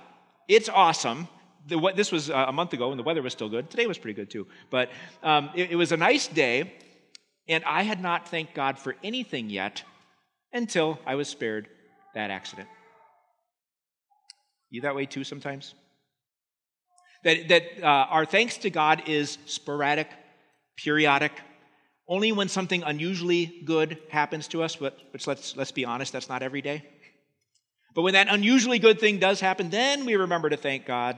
It's 0.47 0.69
awesome. 0.69 1.27
The, 1.67 1.91
this 1.95 2.11
was 2.11 2.29
uh, 2.29 2.45
a 2.47 2.53
month 2.53 2.73
ago 2.73 2.91
and 2.91 2.99
the 2.99 3.03
weather 3.03 3.21
was 3.21 3.33
still 3.33 3.49
good. 3.49 3.69
Today 3.69 3.87
was 3.87 3.97
pretty 3.97 4.15
good 4.15 4.29
too. 4.29 4.47
But 4.69 4.89
um, 5.23 5.49
it, 5.55 5.71
it 5.71 5.75
was 5.75 5.91
a 5.91 5.97
nice 5.97 6.27
day. 6.27 6.73
And 7.49 7.63
I 7.63 7.83
had 7.83 8.01
not 8.01 8.27
thanked 8.27 8.53
God 8.53 8.77
for 8.77 8.95
anything 9.03 9.49
yet 9.49 9.83
until 10.51 10.99
I 11.05 11.15
was 11.15 11.29
spared 11.29 11.67
that 12.13 12.29
accident. 12.29 12.67
You 14.69 14.81
that 14.81 14.95
way 14.95 15.05
too 15.05 15.23
sometimes? 15.23 15.73
That, 17.23 17.47
that 17.47 17.63
uh, 17.81 17.85
our 17.85 18.25
thanks 18.25 18.57
to 18.59 18.69
God 18.69 19.03
is 19.07 19.37
sporadic, 19.45 20.09
periodic, 20.75 21.31
only 22.07 22.31
when 22.31 22.47
something 22.47 22.83
unusually 22.83 23.61
good 23.65 23.97
happens 24.09 24.47
to 24.49 24.63
us, 24.63 24.75
but, 24.75 24.97
which 25.11 25.27
let's, 25.27 25.55
let's 25.57 25.71
be 25.71 25.85
honest, 25.85 26.13
that's 26.13 26.29
not 26.29 26.41
every 26.41 26.61
day. 26.61 26.83
But 27.97 28.03
when 28.03 28.13
that 28.13 28.27
unusually 28.29 28.77
good 28.77 28.99
thing 28.99 29.17
does 29.17 29.39
happen, 29.39 29.71
then 29.71 30.05
we 30.05 30.15
remember 30.17 30.51
to 30.51 30.55
thank 30.55 30.85
God. 30.85 31.17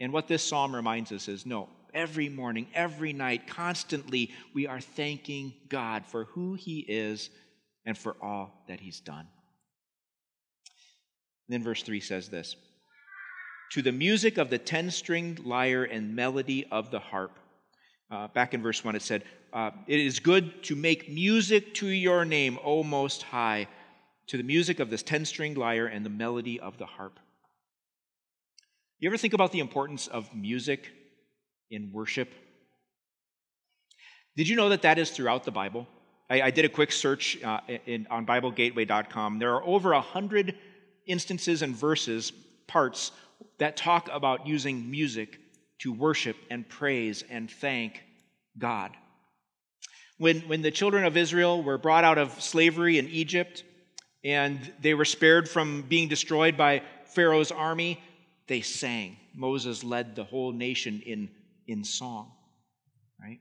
And 0.00 0.12
what 0.12 0.26
this 0.26 0.42
psalm 0.42 0.74
reminds 0.74 1.12
us 1.12 1.28
is 1.28 1.46
no, 1.46 1.68
every 1.94 2.28
morning, 2.28 2.66
every 2.74 3.12
night, 3.12 3.46
constantly, 3.46 4.32
we 4.52 4.66
are 4.66 4.80
thanking 4.80 5.54
God 5.68 6.04
for 6.06 6.24
who 6.24 6.54
He 6.54 6.80
is 6.80 7.30
and 7.86 7.96
for 7.96 8.16
all 8.20 8.64
that 8.66 8.80
He's 8.80 8.98
done. 8.98 9.28
And 11.46 11.50
then 11.50 11.62
verse 11.62 11.84
3 11.84 12.00
says 12.00 12.28
this 12.28 12.56
To 13.70 13.80
the 13.80 13.92
music 13.92 14.38
of 14.38 14.50
the 14.50 14.58
ten 14.58 14.90
stringed 14.90 15.44
lyre 15.46 15.84
and 15.84 16.16
melody 16.16 16.66
of 16.72 16.90
the 16.90 16.98
harp. 16.98 17.38
Uh, 18.10 18.26
back 18.26 18.54
in 18.54 18.62
verse 18.62 18.84
1, 18.84 18.96
it 18.96 19.02
said, 19.02 19.22
uh, 19.52 19.70
It 19.86 20.00
is 20.00 20.18
good 20.18 20.64
to 20.64 20.74
make 20.74 21.08
music 21.08 21.74
to 21.74 21.86
your 21.86 22.24
name, 22.24 22.58
O 22.64 22.82
Most 22.82 23.22
High, 23.22 23.68
to 24.28 24.36
the 24.36 24.42
music 24.42 24.80
of 24.80 24.90
this 24.90 25.02
ten 25.02 25.24
stringed 25.24 25.58
lyre 25.58 25.86
and 25.86 26.04
the 26.04 26.10
melody 26.10 26.60
of 26.60 26.78
the 26.78 26.86
harp. 26.86 27.18
You 29.00 29.08
ever 29.08 29.16
think 29.16 29.34
about 29.34 29.52
the 29.52 29.60
importance 29.60 30.06
of 30.06 30.34
music 30.34 30.88
in 31.70 31.92
worship. 31.92 32.32
Did 34.36 34.48
you 34.48 34.56
know 34.56 34.68
that 34.70 34.82
that 34.82 34.98
is 34.98 35.10
throughout 35.10 35.44
the 35.44 35.50
Bible? 35.50 35.86
I, 36.30 36.42
I 36.42 36.50
did 36.50 36.64
a 36.64 36.68
quick 36.68 36.92
search 36.92 37.42
uh, 37.42 37.60
in, 37.86 38.06
on 38.10 38.26
BibleGateway.com. 38.26 39.38
There 39.38 39.54
are 39.54 39.64
over 39.64 39.92
a 39.92 40.00
hundred 40.00 40.56
instances 41.06 41.62
and 41.62 41.74
verses, 41.74 42.32
parts, 42.66 43.12
that 43.58 43.76
talk 43.76 44.08
about 44.12 44.46
using 44.46 44.90
music 44.90 45.38
to 45.80 45.92
worship 45.92 46.36
and 46.50 46.68
praise 46.68 47.24
and 47.30 47.50
thank 47.50 48.02
God. 48.58 48.92
When, 50.18 50.40
when 50.42 50.62
the 50.62 50.72
children 50.72 51.04
of 51.04 51.16
Israel 51.16 51.62
were 51.62 51.78
brought 51.78 52.04
out 52.04 52.18
of 52.18 52.42
slavery 52.42 52.98
in 52.98 53.08
Egypt 53.08 53.62
and 54.28 54.72
they 54.80 54.94
were 54.94 55.04
spared 55.04 55.48
from 55.48 55.82
being 55.82 56.08
destroyed 56.08 56.56
by 56.56 56.82
Pharaoh's 57.06 57.50
army, 57.50 58.00
they 58.46 58.60
sang. 58.60 59.16
Moses 59.34 59.84
led 59.84 60.16
the 60.16 60.24
whole 60.24 60.52
nation 60.52 61.02
in 61.04 61.30
in 61.68 61.84
song, 61.84 62.32
right? 63.20 63.38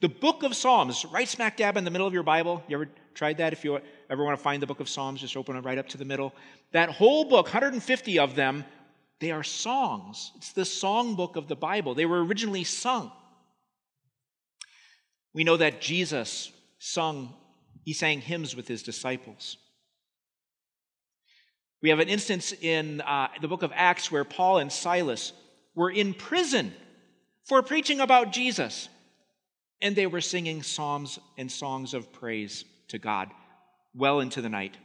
The 0.00 0.08
book 0.08 0.42
of 0.42 0.54
Psalms, 0.54 1.04
right 1.06 1.28
smack 1.28 1.56
dab 1.56 1.76
in 1.76 1.84
the 1.84 1.90
middle 1.90 2.06
of 2.06 2.12
your 2.12 2.22
Bible. 2.22 2.62
You 2.68 2.76
ever 2.76 2.88
tried 3.14 3.38
that? 3.38 3.52
If 3.52 3.64
you 3.64 3.80
ever 4.10 4.24
want 4.24 4.38
to 4.38 4.42
find 4.42 4.62
the 4.62 4.66
book 4.66 4.80
of 4.80 4.88
Psalms, 4.88 5.20
just 5.20 5.36
open 5.36 5.56
it 5.56 5.60
right 5.64 5.78
up 5.78 5.88
to 5.88 5.98
the 5.98 6.04
middle. 6.04 6.34
That 6.72 6.90
whole 6.90 7.24
book, 7.24 7.46
150 7.46 8.18
of 8.18 8.34
them, 8.34 8.64
they 9.20 9.30
are 9.30 9.42
songs. 9.42 10.32
It's 10.36 10.52
the 10.52 10.64
song 10.64 11.14
book 11.14 11.36
of 11.36 11.48
the 11.48 11.56
Bible. 11.56 11.94
They 11.94 12.06
were 12.06 12.24
originally 12.24 12.64
sung. 12.64 13.10
We 15.32 15.44
know 15.44 15.56
that 15.56 15.80
Jesus 15.80 16.52
sung, 16.78 17.34
he 17.84 17.94
sang 17.94 18.20
hymns 18.20 18.54
with 18.54 18.68
his 18.68 18.82
disciples. 18.82 19.56
We 21.82 21.88
have 21.88 21.98
an 21.98 22.08
instance 22.08 22.52
in 22.52 23.00
uh, 23.00 23.28
the 23.40 23.48
book 23.48 23.64
of 23.64 23.72
Acts 23.74 24.10
where 24.10 24.24
Paul 24.24 24.58
and 24.58 24.72
Silas 24.72 25.32
were 25.74 25.90
in 25.90 26.14
prison 26.14 26.72
for 27.44 27.60
preaching 27.62 27.98
about 27.98 28.32
Jesus. 28.32 28.88
And 29.80 29.96
they 29.96 30.06
were 30.06 30.20
singing 30.20 30.62
psalms 30.62 31.18
and 31.36 31.50
songs 31.50 31.92
of 31.92 32.12
praise 32.12 32.64
to 32.88 32.98
God 32.98 33.30
well 33.94 34.20
into 34.20 34.40
the 34.40 34.48
night. 34.48 34.76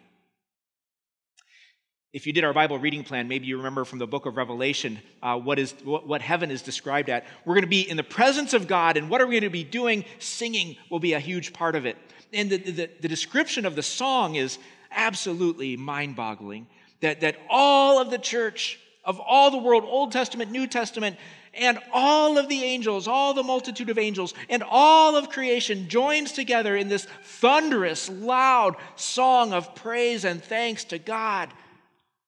If 2.13 2.25
you 2.25 2.33
did 2.33 2.43
our 2.43 2.53
Bible 2.53 2.79
reading 2.79 3.03
plan, 3.03 3.27
maybe 3.27 3.45
you 3.45 3.57
remember 3.57 3.85
from 3.85 3.99
the 3.99 4.07
book 4.07 4.25
of 4.25 4.37
Revelation 4.37 4.99
uh, 5.21 5.37
what, 5.37 5.59
is, 5.59 5.75
what, 5.83 6.07
what 6.07 6.21
heaven 6.23 6.49
is 6.49 6.63
described 6.63 7.09
at. 7.11 7.25
We're 7.45 7.53
going 7.53 7.61
to 7.61 7.69
be 7.69 7.87
in 7.87 7.95
the 7.95 8.03
presence 8.03 8.53
of 8.55 8.67
God, 8.67 8.97
and 8.97 9.07
what 9.07 9.21
are 9.21 9.27
we 9.27 9.33
going 9.33 9.43
to 9.43 9.49
be 9.51 9.63
doing? 9.63 10.03
Singing 10.17 10.77
will 10.89 10.99
be 10.99 11.13
a 11.13 11.19
huge 11.19 11.53
part 11.53 11.75
of 11.75 11.85
it. 11.85 11.95
And 12.33 12.49
the, 12.49 12.57
the, 12.57 12.89
the 13.01 13.07
description 13.07 13.67
of 13.67 13.75
the 13.75 13.83
song 13.83 14.33
is 14.33 14.57
absolutely 14.89 15.77
mind 15.77 16.15
boggling 16.15 16.65
that, 17.01 17.21
that 17.21 17.37
all 17.49 17.99
of 17.99 18.09
the 18.09 18.17
church, 18.17 18.79
of 19.03 19.19
all 19.19 19.51
the 19.51 19.57
world, 19.57 19.83
Old 19.85 20.11
Testament, 20.11 20.51
New 20.51 20.67
Testament, 20.67 21.17
and 21.53 21.79
all 21.91 22.37
of 22.37 22.49
the 22.49 22.63
angels, 22.63 23.07
all 23.07 23.33
the 23.33 23.43
multitude 23.43 23.89
of 23.89 23.97
angels, 23.97 24.33
and 24.49 24.63
all 24.69 25.15
of 25.15 25.29
creation 25.29 25.89
joins 25.89 26.31
together 26.31 26.75
in 26.75 26.87
this 26.87 27.07
thunderous, 27.23 28.09
loud 28.09 28.75
song 28.95 29.53
of 29.53 29.73
praise 29.75 30.23
and 30.23 30.43
thanks 30.43 30.83
to 30.85 30.99
God. 30.99 31.49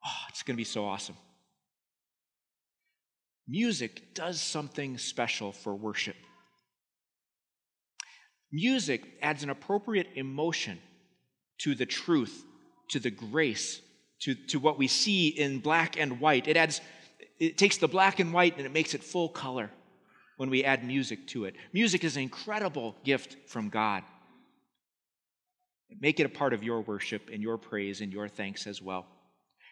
Oh, 0.05 0.25
it's 0.29 0.43
going 0.43 0.55
to 0.55 0.59
be 0.61 0.63
so 0.63 0.85
awesome. 0.85 1.15
Music 3.47 4.13
does 4.13 4.41
something 4.41 4.97
special 4.97 5.51
for 5.51 5.75
worship. 5.75 6.15
Music 8.51 9.03
adds 9.21 9.43
an 9.43 9.49
appropriate 9.49 10.07
emotion 10.15 10.79
to 11.59 11.75
the 11.75 11.85
truth, 11.85 12.43
to 12.89 12.99
the 12.99 13.11
grace, 13.11 13.81
to, 14.21 14.35
to 14.35 14.59
what 14.59 14.77
we 14.77 14.87
see 14.87 15.29
in 15.29 15.59
black 15.59 15.99
and 15.99 16.19
white. 16.19 16.47
It 16.47 16.57
adds 16.57 16.81
it 17.39 17.57
takes 17.57 17.77
the 17.77 17.87
black 17.87 18.19
and 18.19 18.33
white 18.33 18.57
and 18.57 18.65
it 18.65 18.73
makes 18.73 18.93
it 18.93 19.03
full 19.03 19.29
color 19.29 19.71
when 20.37 20.49
we 20.49 20.63
add 20.63 20.85
music 20.85 21.25
to 21.27 21.45
it. 21.45 21.55
Music 21.73 22.03
is 22.03 22.17
an 22.17 22.23
incredible 22.23 22.95
gift 23.03 23.37
from 23.47 23.69
God. 23.69 24.03
Make 25.99 26.19
it 26.19 26.25
a 26.25 26.29
part 26.29 26.53
of 26.53 26.63
your 26.63 26.81
worship 26.81 27.29
and 27.31 27.41
your 27.41 27.57
praise 27.57 28.01
and 28.01 28.11
your 28.11 28.27
thanks 28.27 28.67
as 28.67 28.81
well. 28.81 29.05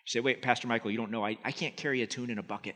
You 0.06 0.12
say, 0.12 0.20
wait, 0.22 0.42
Pastor 0.42 0.68
Michael, 0.68 0.92
you 0.92 0.98
don't 0.98 1.12
know, 1.12 1.25
I, 1.25 1.38
I 1.44 1.51
can't 1.51 1.75
carry 1.75 2.01
a 2.01 2.08
tune 2.08 2.30
in 2.30 2.38
a 2.38 2.44
bucket. 2.44 2.75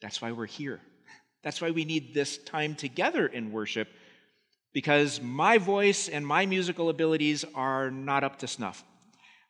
That's 0.00 0.20
why 0.20 0.32
we're 0.32 0.46
here. 0.46 0.80
That's 1.42 1.60
why 1.60 1.70
we 1.70 1.84
need 1.84 2.14
this 2.14 2.38
time 2.38 2.74
together 2.74 3.26
in 3.26 3.52
worship, 3.52 3.88
because 4.72 5.20
my 5.20 5.58
voice 5.58 6.08
and 6.08 6.26
my 6.26 6.46
musical 6.46 6.88
abilities 6.88 7.44
are 7.54 7.90
not 7.90 8.24
up 8.24 8.38
to 8.38 8.46
snuff. 8.46 8.84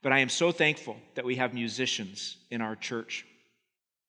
But 0.03 0.13
I 0.13 0.21
am 0.21 0.31
so 0.31 0.51
thankful 0.51 0.97
that 1.15 1.25
we 1.25 1.37
have 1.37 1.53
musicians 1.53 2.39
in 2.51 2.63
our 2.63 2.75
church 2.75 3.27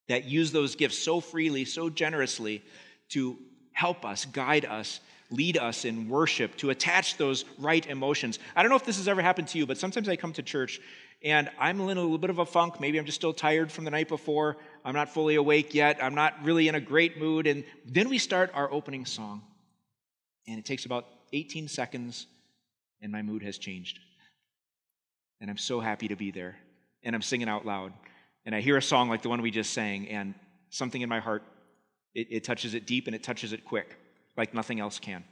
that 0.07 0.25
use 0.25 0.51
those 0.51 0.75
gifts 0.75 0.97
so 0.97 1.19
freely, 1.19 1.65
so 1.65 1.89
generously 1.89 2.63
to 3.09 3.37
help 3.73 4.05
us, 4.05 4.25
guide 4.25 4.65
us, 4.65 4.99
lead 5.29 5.57
us 5.57 5.85
in 5.85 6.09
worship, 6.09 6.55
to 6.57 6.69
attach 6.69 7.17
those 7.17 7.45
right 7.57 7.85
emotions. 7.87 8.39
I 8.55 8.63
don't 8.63 8.69
know 8.69 8.75
if 8.75 8.85
this 8.85 8.97
has 8.97 9.07
ever 9.07 9.21
happened 9.21 9.47
to 9.49 9.57
you, 9.57 9.65
but 9.65 9.77
sometimes 9.77 10.09
I 10.09 10.15
come 10.15 10.33
to 10.33 10.43
church 10.43 10.79
and 11.23 11.49
I'm 11.59 11.79
in 11.81 11.97
a 11.97 12.01
little 12.01 12.17
bit 12.17 12.29
of 12.29 12.39
a 12.39 12.45
funk. 12.45 12.79
Maybe 12.79 12.97
I'm 12.97 13.05
just 13.05 13.17
still 13.17 13.33
tired 13.33 13.71
from 13.71 13.85
the 13.85 13.91
night 13.91 14.07
before. 14.07 14.57
I'm 14.83 14.95
not 14.95 15.13
fully 15.13 15.35
awake 15.35 15.73
yet. 15.73 15.99
I'm 16.01 16.15
not 16.15 16.43
really 16.43 16.67
in 16.67 16.75
a 16.75 16.81
great 16.81 17.19
mood. 17.19 17.47
And 17.47 17.63
then 17.85 18.09
we 18.09 18.17
start 18.17 18.51
our 18.53 18.71
opening 18.71 19.05
song. 19.05 19.43
And 20.47 20.57
it 20.57 20.65
takes 20.65 20.85
about 20.85 21.05
18 21.33 21.67
seconds, 21.67 22.27
and 23.01 23.11
my 23.11 23.21
mood 23.21 23.43
has 23.43 23.57
changed. 23.57 23.99
And 25.39 25.49
I'm 25.49 25.57
so 25.57 25.79
happy 25.79 26.07
to 26.07 26.15
be 26.15 26.31
there. 26.31 26.57
And 27.03 27.15
I'm 27.15 27.21
singing 27.21 27.49
out 27.49 27.65
loud. 27.65 27.93
And 28.45 28.53
I 28.53 28.61
hear 28.61 28.77
a 28.77 28.81
song 28.81 29.09
like 29.09 29.21
the 29.21 29.29
one 29.29 29.41
we 29.41 29.51
just 29.51 29.73
sang, 29.73 30.07
and 30.07 30.33
something 30.69 31.01
in 31.01 31.09
my 31.09 31.19
heart, 31.19 31.43
it, 32.15 32.27
it 32.31 32.43
touches 32.43 32.73
it 32.73 32.85
deep 32.87 33.07
and 33.07 33.15
it 33.15 33.23
touches 33.23 33.53
it 33.53 33.63
quick, 33.65 33.97
like 34.35 34.53
nothing 34.53 34.79
else 34.79 34.99
can. 34.99 35.23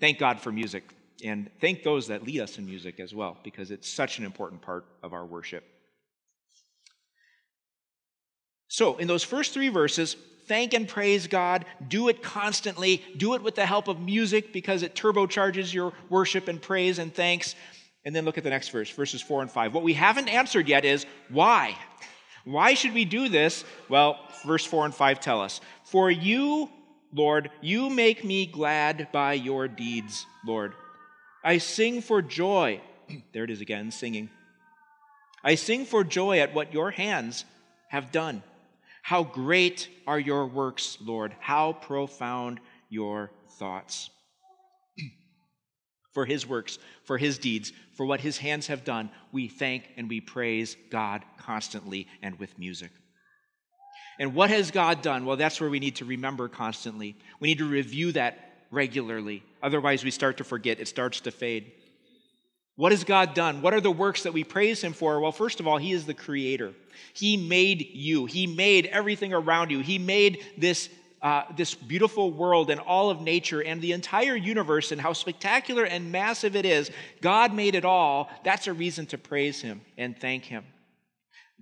Thank 0.00 0.18
God 0.18 0.40
for 0.40 0.52
music. 0.52 0.94
And 1.24 1.50
thank 1.60 1.82
those 1.82 2.08
that 2.08 2.24
lead 2.24 2.40
us 2.40 2.58
in 2.58 2.66
music 2.66 3.00
as 3.00 3.14
well, 3.14 3.38
because 3.44 3.70
it's 3.70 3.88
such 3.88 4.18
an 4.18 4.24
important 4.24 4.60
part 4.60 4.84
of 5.02 5.12
our 5.12 5.24
worship. 5.24 5.64
So, 8.68 8.96
in 8.96 9.06
those 9.06 9.22
first 9.22 9.52
three 9.52 9.68
verses, 9.68 10.16
thank 10.46 10.74
and 10.74 10.88
praise 10.88 11.26
God. 11.26 11.64
Do 11.88 12.08
it 12.08 12.22
constantly. 12.22 13.02
Do 13.16 13.34
it 13.34 13.42
with 13.42 13.54
the 13.54 13.66
help 13.66 13.88
of 13.88 14.00
music 14.00 14.52
because 14.52 14.82
it 14.82 14.94
turbocharges 14.94 15.72
your 15.72 15.92
worship 16.08 16.48
and 16.48 16.60
praise 16.60 16.98
and 16.98 17.14
thanks. 17.14 17.54
And 18.04 18.14
then 18.14 18.24
look 18.24 18.38
at 18.38 18.44
the 18.44 18.50
next 18.50 18.70
verse, 18.70 18.90
verses 18.90 19.22
4 19.22 19.42
and 19.42 19.50
5. 19.50 19.74
What 19.74 19.84
we 19.84 19.94
haven't 19.94 20.28
answered 20.28 20.68
yet 20.68 20.84
is 20.84 21.06
why? 21.28 21.76
Why 22.44 22.74
should 22.74 22.94
we 22.94 23.04
do 23.04 23.28
this? 23.28 23.64
Well, 23.88 24.18
verse 24.44 24.64
4 24.64 24.86
and 24.86 24.94
5 24.94 25.20
tell 25.20 25.40
us 25.40 25.60
For 25.84 26.10
you, 26.10 26.68
Lord, 27.12 27.50
you 27.60 27.90
make 27.90 28.24
me 28.24 28.46
glad 28.46 29.08
by 29.12 29.34
your 29.34 29.68
deeds, 29.68 30.26
Lord. 30.44 30.72
I 31.44 31.58
sing 31.58 32.00
for 32.00 32.22
joy. 32.22 32.80
there 33.32 33.44
it 33.44 33.50
is 33.50 33.60
again, 33.60 33.90
singing. 33.90 34.30
I 35.44 35.56
sing 35.56 35.84
for 35.84 36.04
joy 36.04 36.38
at 36.38 36.54
what 36.54 36.72
your 36.72 36.90
hands 36.90 37.44
have 37.88 38.12
done. 38.12 38.42
How 39.02 39.24
great 39.24 39.88
are 40.06 40.18
your 40.18 40.46
works, 40.46 40.96
Lord! 41.00 41.34
How 41.40 41.72
profound 41.72 42.60
your 42.88 43.30
thoughts 43.58 44.10
for 46.12 46.24
his 46.24 46.46
works, 46.46 46.78
for 47.04 47.18
his 47.18 47.38
deeds, 47.38 47.72
for 47.94 48.06
what 48.06 48.20
his 48.20 48.38
hands 48.38 48.68
have 48.68 48.84
done, 48.84 49.10
we 49.32 49.48
thank 49.48 49.88
and 49.96 50.08
we 50.08 50.20
praise 50.20 50.76
God 50.90 51.24
constantly 51.38 52.06
and 52.22 52.38
with 52.38 52.58
music. 52.58 52.90
And 54.18 54.34
what 54.34 54.50
has 54.50 54.70
God 54.70 55.02
done? 55.02 55.24
Well, 55.24 55.36
that's 55.36 55.60
where 55.60 55.70
we 55.70 55.80
need 55.80 55.96
to 55.96 56.04
remember 56.04 56.48
constantly. 56.48 57.16
We 57.40 57.48
need 57.48 57.58
to 57.58 57.68
review 57.68 58.12
that 58.12 58.66
regularly. 58.70 59.42
Otherwise, 59.62 60.04
we 60.04 60.10
start 60.10 60.36
to 60.38 60.44
forget, 60.44 60.80
it 60.80 60.88
starts 60.88 61.20
to 61.22 61.30
fade. 61.30 61.72
What 62.76 62.92
has 62.92 63.04
God 63.04 63.34
done? 63.34 63.60
What 63.60 63.74
are 63.74 63.80
the 63.80 63.90
works 63.90 64.22
that 64.22 64.32
we 64.32 64.44
praise 64.44 64.82
Him 64.82 64.92
for? 64.92 65.20
Well, 65.20 65.32
first 65.32 65.60
of 65.60 65.66
all, 65.66 65.76
He 65.76 65.92
is 65.92 66.06
the 66.06 66.14
Creator. 66.14 66.72
He 67.12 67.36
made 67.36 67.86
you, 67.92 68.26
He 68.26 68.46
made 68.46 68.86
everything 68.86 69.34
around 69.34 69.70
you. 69.70 69.80
He 69.80 69.98
made 69.98 70.42
this, 70.56 70.88
uh, 71.20 71.44
this 71.54 71.74
beautiful 71.74 72.32
world 72.32 72.70
and 72.70 72.80
all 72.80 73.10
of 73.10 73.20
nature 73.20 73.62
and 73.62 73.82
the 73.82 73.92
entire 73.92 74.36
universe 74.36 74.90
and 74.90 75.00
how 75.00 75.12
spectacular 75.12 75.84
and 75.84 76.10
massive 76.10 76.56
it 76.56 76.64
is. 76.64 76.90
God 77.20 77.52
made 77.52 77.74
it 77.74 77.84
all. 77.84 78.30
That's 78.42 78.66
a 78.66 78.72
reason 78.72 79.04
to 79.06 79.18
praise 79.18 79.60
Him 79.60 79.82
and 79.98 80.18
thank 80.18 80.44
Him. 80.44 80.64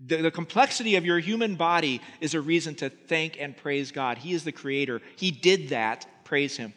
The, 0.02 0.23
the, 0.23 0.31
complexity 0.31 0.97
of 0.97 1.05
your 1.05 1.19
human 1.19 1.57
body 1.57 2.00
is 2.21 2.35
a 2.35 2.40
reason 2.40 2.75
to 2.76 2.88
thank 2.88 3.38
and 3.38 3.55
praise 3.55 3.93
God. 3.93 4.17
He 4.17 4.33
is 4.33 4.45
the 4.45 4.52
creator. 4.52 5.02
He 5.17 5.31
did 5.31 5.71
that. 5.71 6.07
Praise 6.25 6.57
Him. 6.57 6.73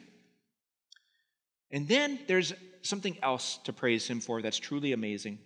And 1.71 1.87
then 1.87 2.19
there's 2.27 2.53
something 2.83 3.17
else 3.23 3.59
to 3.65 3.73
praise 3.73 4.07
Him 4.07 4.19
for 4.19 4.41
that's 4.41 4.59
truly 4.59 4.91
amazing. 4.91 5.39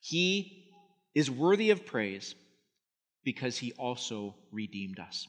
He 0.00 0.66
is 1.14 1.30
worthy 1.30 1.70
of 1.70 1.86
praise 1.86 2.34
because 3.24 3.58
He 3.58 3.72
also 3.72 4.34
redeemed 4.50 4.98
us. 4.98 5.28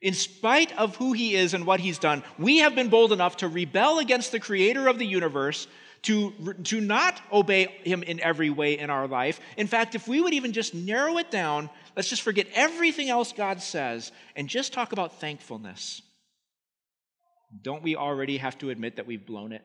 In 0.00 0.14
spite 0.14 0.76
of 0.78 0.96
who 0.96 1.12
He 1.12 1.34
is 1.34 1.54
and 1.54 1.66
what 1.66 1.80
He's 1.80 1.98
done, 1.98 2.22
we 2.38 2.58
have 2.58 2.74
been 2.74 2.88
bold 2.88 3.12
enough 3.12 3.38
to 3.38 3.48
rebel 3.48 3.98
against 3.98 4.32
the 4.32 4.40
Creator 4.40 4.88
of 4.88 4.98
the 4.98 5.06
universe 5.06 5.66
to, 6.02 6.54
to 6.64 6.80
not 6.80 7.20
obey 7.32 7.66
him 7.84 8.02
in 8.02 8.20
every 8.20 8.50
way 8.50 8.78
in 8.78 8.90
our 8.90 9.08
life. 9.08 9.40
In 9.56 9.66
fact, 9.66 9.94
if 9.94 10.06
we 10.06 10.20
would 10.20 10.32
even 10.32 10.52
just 10.52 10.74
narrow 10.74 11.18
it 11.18 11.30
down, 11.30 11.70
let's 11.96 12.08
just 12.08 12.22
forget 12.22 12.46
everything 12.54 13.10
else 13.10 13.32
God 13.32 13.60
says 13.60 14.12
and 14.36 14.48
just 14.48 14.72
talk 14.72 14.92
about 14.92 15.20
thankfulness. 15.20 16.02
Don't 17.62 17.82
we 17.82 17.96
already 17.96 18.36
have 18.38 18.58
to 18.58 18.70
admit 18.70 18.96
that 18.96 19.06
we've 19.06 19.24
blown 19.24 19.52
it? 19.52 19.62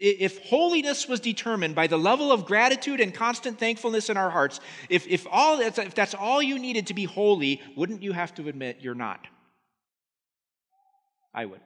If 0.00 0.44
holiness 0.44 1.08
was 1.08 1.18
determined 1.18 1.74
by 1.74 1.88
the 1.88 1.98
level 1.98 2.30
of 2.30 2.44
gratitude 2.44 3.00
and 3.00 3.12
constant 3.12 3.58
thankfulness 3.58 4.08
in 4.08 4.16
our 4.16 4.30
hearts, 4.30 4.60
if, 4.88 5.06
if, 5.08 5.26
all 5.30 5.58
that's, 5.58 5.78
if 5.78 5.94
that's 5.94 6.14
all 6.14 6.40
you 6.40 6.58
needed 6.58 6.86
to 6.86 6.94
be 6.94 7.04
holy, 7.04 7.60
wouldn't 7.76 8.02
you 8.02 8.12
have 8.12 8.32
to 8.36 8.48
admit 8.48 8.78
you're 8.80 8.94
not? 8.94 9.26
I 11.34 11.46
would. 11.46 11.60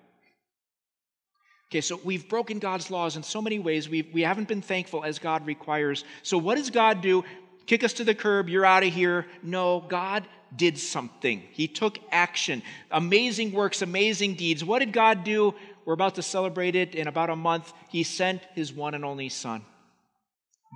Okay, 1.71 1.81
so 1.81 1.99
we've 2.05 2.29
broken 2.29 2.59
God's 2.59 2.91
laws 2.91 3.17
in 3.17 3.23
so 3.23 3.41
many 3.41 3.59
ways. 3.59 3.89
We've, 3.89 4.13
we 4.13 4.21
haven't 4.23 4.47
been 4.47 4.61
thankful 4.61 5.05
as 5.05 5.19
God 5.19 5.47
requires. 5.47 6.05
So, 6.23 6.37
what 6.37 6.57
does 6.57 6.69
God 6.69 7.01
do? 7.01 7.25
Kick 7.73 7.85
us 7.85 7.95
to 7.95 8.05
the 8.05 8.15
curb, 8.15 8.51
you're 8.51 8.67
out 8.67 8.83
of 8.83 8.93
here. 8.93 9.25
No, 9.43 9.81
God 9.81 10.29
did 10.55 10.77
something. 10.77 11.43
He 11.53 11.69
took 11.69 11.99
action. 12.11 12.63
Amazing 12.91 13.53
works, 13.53 13.81
amazing 13.81 14.35
deeds. 14.35 14.63
What 14.63 14.81
did 14.81 14.93
God 14.93 15.25
do? 15.25 15.55
We're 15.87 15.95
about 15.95 16.17
to 16.17 16.23
celebrate 16.23 16.77
it 16.77 16.95
in 16.95 17.07
about 17.09 17.31
a 17.31 17.35
month. 17.35 17.73
He 17.89 18.03
sent 18.03 18.43
his 18.55 18.75
one 18.75 18.93
and 18.93 19.07
only 19.07 19.31
Son, 19.31 19.65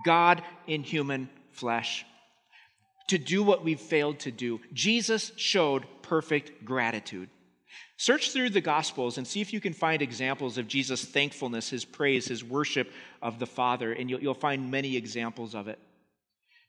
God 0.06 0.42
in 0.66 0.82
human 0.84 1.28
flesh, 1.50 2.06
to 3.08 3.18
do 3.18 3.42
what 3.42 3.62
we've 3.62 3.78
failed 3.78 4.20
to 4.20 4.30
do. 4.30 4.62
Jesus 4.72 5.32
showed 5.36 5.84
perfect 6.00 6.64
gratitude. 6.64 7.28
Search 7.98 8.30
through 8.30 8.48
the 8.48 8.62
Gospels 8.62 9.18
and 9.18 9.26
see 9.26 9.42
if 9.42 9.52
you 9.52 9.60
can 9.60 9.74
find 9.74 10.00
examples 10.00 10.56
of 10.56 10.66
Jesus' 10.66 11.04
thankfulness, 11.04 11.68
his 11.68 11.84
praise, 11.84 12.26
his 12.26 12.42
worship 12.42 12.90
of 13.20 13.38
the 13.38 13.46
Father, 13.46 13.92
and 13.92 14.08
you'll, 14.08 14.22
you'll, 14.22 14.32
find 14.32 14.70
many 14.70 14.96
examples 14.96 15.54
of 15.54 15.68
it. 15.68 15.78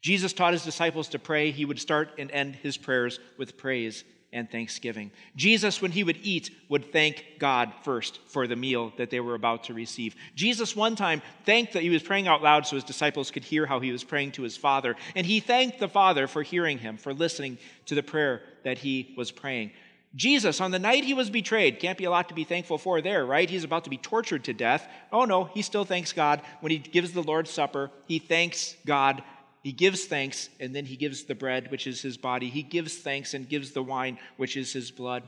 Jesus 0.01 0.33
taught 0.33 0.53
his 0.53 0.63
disciples 0.63 1.09
to 1.09 1.19
pray. 1.19 1.51
He 1.51 1.65
would 1.65 1.79
start 1.79 2.11
and 2.17 2.31
end 2.31 2.55
his 2.55 2.77
prayers 2.77 3.19
with 3.37 3.57
praise 3.57 4.03
and 4.33 4.49
thanksgiving. 4.49 5.11
Jesus, 5.35 5.81
when 5.81 5.91
he 5.91 6.03
would 6.03 6.19
eat, 6.21 6.51
would 6.69 6.91
thank 6.91 7.25
God 7.39 7.73
first 7.83 8.19
for 8.27 8.45
the 8.45 8.55
meal 8.55 8.91
that 8.97 9.09
they 9.09 9.19
were 9.19 9.35
about 9.35 9.65
to 9.65 9.73
receive. 9.73 10.15
Jesus, 10.35 10.75
one 10.75 10.95
time, 10.95 11.21
thanked 11.45 11.73
that 11.73 11.83
he 11.83 11.89
was 11.89 12.03
praying 12.03 12.27
out 12.27 12.43
loud 12.43 12.67
so 12.67 12.75
his 12.75 12.83
disciples 12.83 13.31
could 13.31 13.43
hear 13.43 13.65
how 13.65 13.79
he 13.79 13.91
was 13.91 14.03
praying 14.03 14.33
to 14.33 14.43
his 14.43 14.57
Father. 14.57 14.95
And 15.15 15.25
he 15.25 15.39
thanked 15.39 15.79
the 15.79 15.87
Father 15.87 16.27
for 16.27 16.43
hearing 16.43 16.77
him, 16.77 16.97
for 16.97 17.13
listening 17.13 17.57
to 17.85 17.95
the 17.95 18.03
prayer 18.03 18.41
that 18.63 18.77
he 18.77 19.13
was 19.17 19.31
praying. 19.31 19.71
Jesus, 20.15 20.61
on 20.61 20.71
the 20.71 20.79
night 20.79 21.03
he 21.03 21.13
was 21.13 21.29
betrayed, 21.29 21.79
can't 21.79 21.97
be 21.97 22.05
a 22.05 22.09
lot 22.09 22.29
to 22.29 22.35
be 22.35 22.43
thankful 22.43 22.77
for 22.77 23.01
there, 23.01 23.25
right? 23.25 23.49
He's 23.49 23.63
about 23.63 23.83
to 23.83 23.89
be 23.89 23.97
tortured 23.97 24.45
to 24.45 24.53
death. 24.53 24.87
Oh 25.11 25.25
no, 25.25 25.45
he 25.45 25.61
still 25.61 25.85
thanks 25.85 26.11
God. 26.11 26.41
When 26.59 26.71
he 26.71 26.79
gives 26.79 27.11
the 27.11 27.21
Lord's 27.21 27.51
Supper, 27.51 27.91
he 28.07 28.19
thanks 28.19 28.75
God. 28.85 29.21
He 29.63 29.71
gives 29.71 30.05
thanks, 30.05 30.49
and 30.59 30.75
then 30.75 30.85
he 30.85 30.95
gives 30.95 31.23
the 31.23 31.35
bread, 31.35 31.71
which 31.71 31.87
is 31.87 32.01
his 32.01 32.17
body. 32.17 32.49
He 32.49 32.63
gives 32.63 32.95
thanks 32.97 33.33
and 33.33 33.49
gives 33.49 33.71
the 33.71 33.83
wine, 33.83 34.17
which 34.37 34.55
is 34.55 34.71
his 34.71 34.91
blood. 34.91 35.23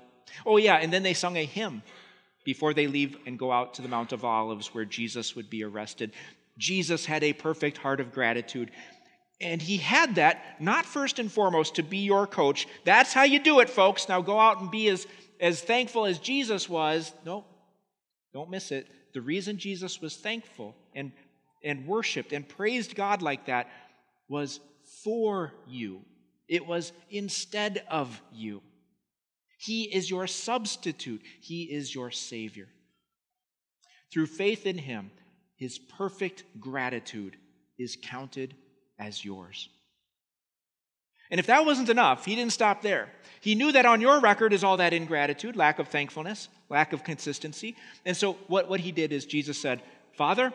Oh, 0.45 0.57
yeah, 0.57 0.75
and 0.75 0.93
then 0.93 1.03
they 1.03 1.13
sung 1.13 1.37
a 1.37 1.45
hymn 1.45 1.81
before 2.45 2.73
they 2.73 2.87
leave 2.87 3.17
and 3.25 3.37
go 3.37 3.51
out 3.51 3.73
to 3.75 3.81
the 3.81 3.87
Mount 3.87 4.11
of 4.11 4.23
Olives 4.23 4.73
where 4.73 4.85
Jesus 4.85 5.35
would 5.35 5.49
be 5.49 5.63
arrested. 5.63 6.13
Jesus 6.57 7.05
had 7.05 7.23
a 7.23 7.33
perfect 7.33 7.77
heart 7.77 7.99
of 7.99 8.13
gratitude. 8.13 8.71
And 9.41 9.61
he 9.61 9.77
had 9.77 10.15
that 10.15 10.59
not 10.59 10.85
first 10.85 11.19
and 11.19 11.31
foremost 11.31 11.75
to 11.75 11.83
be 11.83 11.99
your 11.99 12.27
coach. 12.27 12.67
That's 12.83 13.13
how 13.13 13.23
you 13.23 13.39
do 13.39 13.61
it, 13.61 13.69
folks. 13.69 14.09
Now 14.09 14.21
go 14.21 14.39
out 14.39 14.61
and 14.61 14.69
be 14.69 14.89
as, 14.89 15.07
as 15.39 15.61
thankful 15.61 16.05
as 16.05 16.19
Jesus 16.19 16.67
was. 16.67 17.13
No, 17.25 17.45
don't 18.33 18.49
miss 18.49 18.71
it. 18.71 18.87
The 19.13 19.21
reason 19.21 19.57
Jesus 19.57 20.01
was 20.01 20.17
thankful 20.17 20.75
and, 20.93 21.11
and 21.63 21.87
worshiped 21.87 22.33
and 22.33 22.47
praised 22.47 22.95
God 22.95 23.21
like 23.21 23.45
that 23.45 23.69
was 24.29 24.59
for 25.03 25.53
you, 25.67 26.01
it 26.47 26.65
was 26.65 26.91
instead 27.09 27.83
of 27.89 28.21
you. 28.31 28.61
He 29.57 29.83
is 29.83 30.09
your 30.09 30.27
substitute, 30.27 31.21
He 31.41 31.63
is 31.63 31.93
your 31.93 32.11
Savior. 32.11 32.67
Through 34.11 34.27
faith 34.27 34.65
in 34.65 34.77
Him, 34.77 35.11
His 35.57 35.77
perfect 35.77 36.43
gratitude 36.59 37.35
is 37.77 37.97
counted 38.01 38.55
as 38.97 39.23
yours. 39.23 39.69
And 41.31 41.39
if 41.39 41.45
that 41.47 41.65
wasn't 41.65 41.89
enough, 41.89 42.25
he 42.25 42.35
didn't 42.35 42.53
stop 42.53 42.81
there. 42.81 43.09
He 43.41 43.55
knew 43.55 43.71
that 43.71 43.85
on 43.85 44.01
your 44.01 44.19
record 44.19 44.51
is 44.51 44.63
all 44.63 44.77
that 44.77 44.93
ingratitude, 44.93 45.55
lack 45.55 45.79
of 45.79 45.87
thankfulness, 45.87 46.49
lack 46.69 46.91
of 46.91 47.03
consistency. 47.03 47.75
And 48.05 48.17
so 48.17 48.33
what, 48.47 48.67
what 48.67 48.79
he 48.79 48.91
did 48.91 49.11
is 49.13 49.25
Jesus 49.25 49.59
said, 49.61 49.81
Father, 50.17 50.51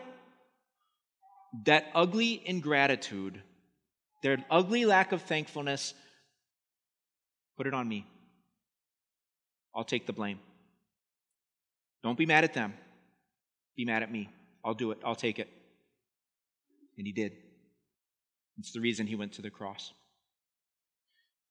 that 1.63 1.85
ugly 1.95 2.41
ingratitude, 2.45 3.41
their 4.25 4.43
ugly 4.49 4.85
lack 4.85 5.11
of 5.11 5.21
thankfulness, 5.21 5.93
put 7.57 7.67
it 7.67 7.75
on 7.75 7.87
me. 7.87 8.07
I'll 9.75 9.83
take 9.83 10.07
the 10.07 10.13
blame. 10.13 10.39
Don't 12.01 12.17
be 12.17 12.25
mad 12.25 12.43
at 12.43 12.55
them. 12.55 12.73
Be 13.77 13.85
mad 13.85 14.01
at 14.01 14.11
me. 14.11 14.29
I'll 14.63 14.73
do 14.73 14.89
it. 14.89 14.97
I'll 15.05 15.15
take 15.15 15.37
it. 15.37 15.47
And 16.97 17.05
he 17.05 17.13
did. 17.13 17.33
It's 18.57 18.71
the 18.71 18.79
reason 18.79 19.05
he 19.05 19.15
went 19.15 19.33
to 19.33 19.43
the 19.43 19.51
cross. 19.51 19.93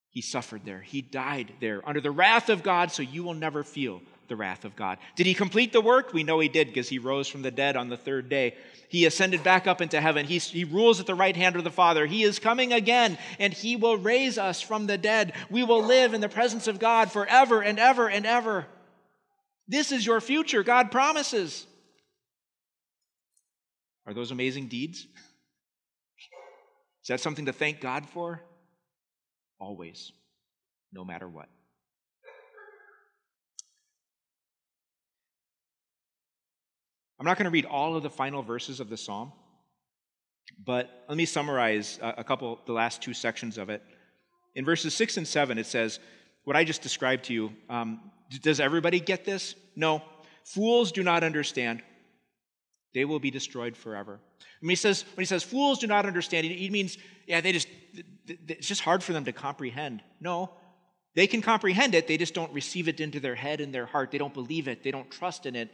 He 0.09 0.21
suffered 0.21 0.63
there. 0.65 0.81
He 0.81 1.01
died 1.01 1.53
there 1.61 1.81
under 1.89 2.01
the 2.01 2.11
wrath 2.11 2.49
of 2.49 2.65
God, 2.65 2.91
so 2.91 3.03
you 3.03 3.23
will 3.23 3.35
never 3.35 3.63
feel 3.63 4.01
the 4.29 4.37
wrath 4.37 4.65
of 4.65 4.77
God. 4.77 4.99
Did 5.17 5.27
he 5.27 5.35
complete 5.35 5.73
the 5.73 5.81
work? 5.81 6.13
We 6.13 6.23
know 6.23 6.41
he 6.41 6.49
did 6.49 6.69
because 6.69 6.89
he 6.89 6.99
rose 6.99 7.29
from 7.29 7.43
the 7.43 7.51
dead 7.51 7.77
on 7.77 7.89
the 7.89 7.97
third 7.97 8.29
day. 8.29 8.57
He 8.89 9.07
ascended 9.07 9.43
back 9.43 9.67
up 9.67 9.81
into 9.81 10.01
heaven. 10.01 10.27
He, 10.27 10.39
he 10.39 10.65
rules 10.65 11.01
at 11.01 11.07
the 11.07 11.15
right 11.15 11.37
hand 11.37 11.57
of 11.57 11.65
the 11.65 11.71
Father. 11.71 12.07
He 12.07 12.23
is 12.23 12.39
coming 12.39 12.73
again, 12.73 13.19
and 13.39 13.53
he 13.53 13.77
will 13.77 13.97
raise 13.97 14.39
us 14.39 14.61
from 14.61 14.87
the 14.87 14.99
dead. 14.99 15.33
We 15.51 15.65
will 15.65 15.83
live 15.83 16.15
in 16.15 16.21
the 16.21 16.29
presence 16.29 16.69
of 16.69 16.79
God 16.79 17.11
forever 17.11 17.63
and 17.63 17.79
ever 17.79 18.09
and 18.09 18.27
ever. 18.27 18.67
This 19.67 19.93
is 19.93 20.05
your 20.05 20.21
future, 20.21 20.63
God 20.63 20.91
promises. 20.91 21.67
Are 24.07 24.15
those 24.15 24.31
amazing 24.31 24.69
deeds? 24.69 24.99
Is 24.99 27.09
that 27.09 27.21
something 27.21 27.47
to 27.47 27.53
thank 27.53 27.81
God 27.81 28.09
for? 28.09 28.43
Always, 29.59 30.13
no 30.93 31.05
matter 31.05 31.29
what. 31.29 31.49
I'm 37.25 37.29
not 37.29 37.39
going 37.39 37.45
to 37.47 37.51
read 37.51 37.65
all 37.65 37.97
of 37.97 38.03
the 38.03 38.11
final 38.11 38.43
verses 38.43 38.81
of 38.81 38.91
the 38.91 38.99
psalm, 38.99 39.33
but 40.63 40.91
let 41.09 41.17
me 41.17 41.25
summarize 41.25 41.99
a 42.03 42.23
couple, 42.23 42.61
the 42.67 42.75
last 42.75 43.01
two 43.01 43.15
sections 43.15 43.57
of 43.57 43.71
it. 43.71 43.83
In 44.55 44.67
verses 44.67 44.93
6 44.93 45.17
and 45.17 45.27
7, 45.27 45.57
it 45.57 45.65
says, 45.65 46.01
What 46.45 46.55
I 46.55 46.65
just 46.65 46.83
described 46.83 47.25
to 47.25 47.33
you, 47.33 47.53
um, 47.71 48.11
does 48.43 48.61
everybody 48.61 49.01
get 49.01 49.25
this? 49.25 49.55
No. 49.75 50.03
Fools 50.45 50.93
do 50.93 51.03
not 51.03 51.25
understand. 51.25 51.83
They 52.93 53.07
will 53.07 53.21
be 53.21 53.31
destroyed 53.31 53.75
forever. 53.75 54.21
When 54.61 54.69
he 54.69 54.77
says, 54.77 55.07
when 55.15 55.23
he 55.23 55.27
says 55.27 55.43
fools 55.43 55.79
do 55.79 55.87
not 55.87 56.05
understand, 56.05 56.45
he 56.45 56.69
means, 56.69 56.99
yeah, 57.27 57.41
they 57.41 57.53
just, 57.53 57.69
it's 58.27 58.69
just 58.69 58.83
hard 58.83 59.03
for 59.03 59.15
them 59.15 59.25
to 59.25 59.33
comprehend. 59.33 60.03
No, 60.21 60.51
they 61.15 61.27
can 61.27 61.41
comprehend 61.41 61.95
it, 61.95 62.07
they 62.07 62.19
just 62.19 62.35
don't 62.35 62.53
receive 62.53 62.87
it 62.87 63.01
into 63.01 63.19
their 63.19 63.35
head 63.35 63.63
and 63.63 63.75
their 63.75 63.87
heart. 63.87 64.11
They 64.11 64.19
don't 64.19 64.35
believe 64.35 64.69
it, 64.69 64.85
they 64.85 64.91
don't 64.91 65.11
trust 65.11 65.47
in 65.47 65.57
it, 65.57 65.71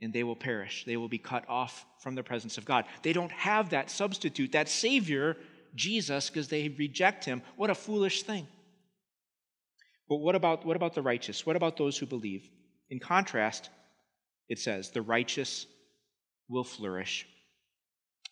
and 0.00 0.12
they 0.12 0.24
will 0.24 0.36
perish. 0.36 0.84
They 0.86 0.96
will 0.96 1.08
be 1.08 1.18
cut 1.18 1.44
off 1.48 1.84
from 1.98 2.14
the 2.14 2.22
presence 2.22 2.58
of 2.58 2.64
God. 2.64 2.86
They 3.02 3.12
don't 3.12 3.32
have 3.32 3.70
that 3.70 3.90
substitute, 3.90 4.52
that 4.52 4.68
Savior 4.68 5.36
Jesus 5.74 6.30
because 6.30 6.48
they 6.48 6.68
reject 6.68 7.24
him. 7.24 7.42
What 7.56 7.70
a 7.70 7.74
foolish 7.74 8.22
thing. 8.22 8.46
But 10.08 10.16
what 10.16 10.34
about, 10.34 10.64
what 10.66 10.76
about 10.76 10.94
the 10.94 11.02
righteous? 11.02 11.46
What 11.46 11.56
about 11.56 11.76
those 11.76 11.96
who 11.96 12.06
believe? 12.06 12.48
In 12.88 12.98
contrast, 12.98 13.70
it 14.48 14.58
says, 14.58 14.90
the 14.90 15.02
righteous 15.02 15.66
will 16.48 16.64
flourish, 16.64 17.26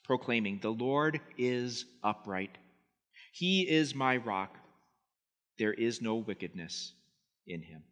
proclaiming, 0.05 0.59
The 0.61 0.73
Lord 0.73 1.21
is 1.37 1.85
upright. 2.03 2.59
He 3.33 3.63
is 3.63 3.95
my 3.95 4.17
rock. 4.17 4.57
There 5.59 5.73
is 5.73 6.03
no 6.03 6.17
wickedness 6.17 6.93
in 7.47 7.63
him. 7.63 7.83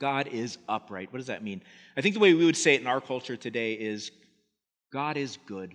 God 0.00 0.28
is 0.28 0.58
upright. 0.68 1.12
What 1.12 1.18
does 1.18 1.26
that 1.26 1.42
mean? 1.42 1.62
I 1.96 2.00
think 2.00 2.14
the 2.14 2.20
way 2.20 2.34
we 2.34 2.44
would 2.44 2.56
say 2.56 2.74
it 2.74 2.80
in 2.80 2.86
our 2.86 3.00
culture 3.00 3.36
today 3.36 3.72
is 3.72 4.10
God 4.92 5.16
is 5.16 5.38
good 5.46 5.74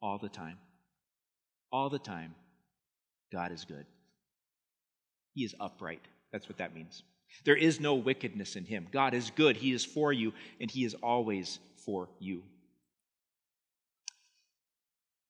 all 0.00 0.18
the 0.18 0.28
time. 0.28 0.58
All 1.72 1.90
the 1.90 1.98
time, 1.98 2.34
God 3.32 3.50
is 3.50 3.64
good. 3.64 3.84
He 5.34 5.44
is 5.44 5.54
upright. 5.58 6.00
That's 6.32 6.48
what 6.48 6.58
that 6.58 6.74
means. 6.74 7.02
There 7.44 7.56
is 7.56 7.80
no 7.80 7.96
wickedness 7.96 8.56
in 8.56 8.64
him. 8.64 8.86
God 8.92 9.14
is 9.14 9.30
good. 9.34 9.56
He 9.56 9.72
is 9.72 9.84
for 9.84 10.12
you, 10.12 10.32
and 10.60 10.70
he 10.70 10.84
is 10.84 10.94
always 10.94 11.58
for 11.84 12.08
you. 12.20 12.42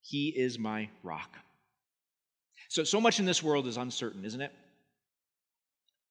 He 0.02 0.28
is 0.28 0.59
my 0.59 0.88
rock. 1.02 1.37
So, 2.68 2.85
so 2.85 3.00
much 3.00 3.18
in 3.18 3.24
this 3.24 3.42
world 3.42 3.66
is 3.66 3.76
uncertain, 3.76 4.24
isn't 4.24 4.40
it? 4.40 4.52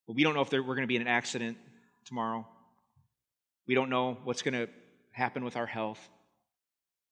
we 0.08 0.24
don't 0.24 0.36
know 0.36 0.41
if 0.41 0.52
we're 0.52 0.62
going 0.62 0.82
to 0.82 0.88
be 0.88 0.95
in 0.95 1.02
an 1.02 1.08
accident 1.08 1.58
tomorrow. 2.06 2.48
We 3.68 3.76
don't 3.76 3.89
know 3.89 4.18
what's 4.24 4.41
going 4.41 4.54
to 4.54 4.70
happen 5.12 5.44
with 5.44 5.58
our 5.58 5.65
health. 5.65 6.00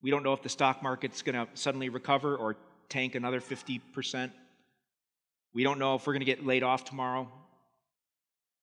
We 0.02 0.12
don't 0.12 0.24
know 0.24 0.34
if 0.34 0.44
the 0.44 0.50
stock 0.50 0.84
market's 0.84 1.22
going 1.22 1.36
to 1.36 1.48
suddenly 1.56 1.90
recover 1.90 2.36
or 2.36 2.58
tank 2.90 3.16
another 3.16 3.40
50%. 3.40 4.32
We 5.54 5.64
don't 5.64 5.80
know 5.80 5.96
if 5.96 6.06
we're 6.06 6.14
going 6.14 6.22
to 6.22 6.26
get 6.26 6.46
laid 6.46 6.64
off 6.64 6.86
tomorrow. 6.86 7.28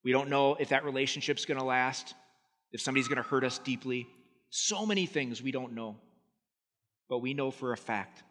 We 0.03 0.11
don't 0.11 0.29
know 0.29 0.55
if 0.55 0.69
that 0.69 0.85
relationship's 0.85 1.45
going 1.45 1.59
to 1.59 1.63
last, 1.63 2.13
if 2.71 2.81
somebody's 2.81 3.07
going 3.07 3.21
to 3.21 3.27
hurt 3.27 3.43
us 3.43 3.59
deeply. 3.59 4.07
So 4.49 4.85
many 4.85 5.05
things 5.05 5.41
we 5.41 5.51
don't 5.51 5.73
know. 5.73 5.97
But 7.09 7.19
we 7.19 7.33
know 7.33 7.51
for 7.51 7.73
a 7.73 7.77
fact 7.77 8.23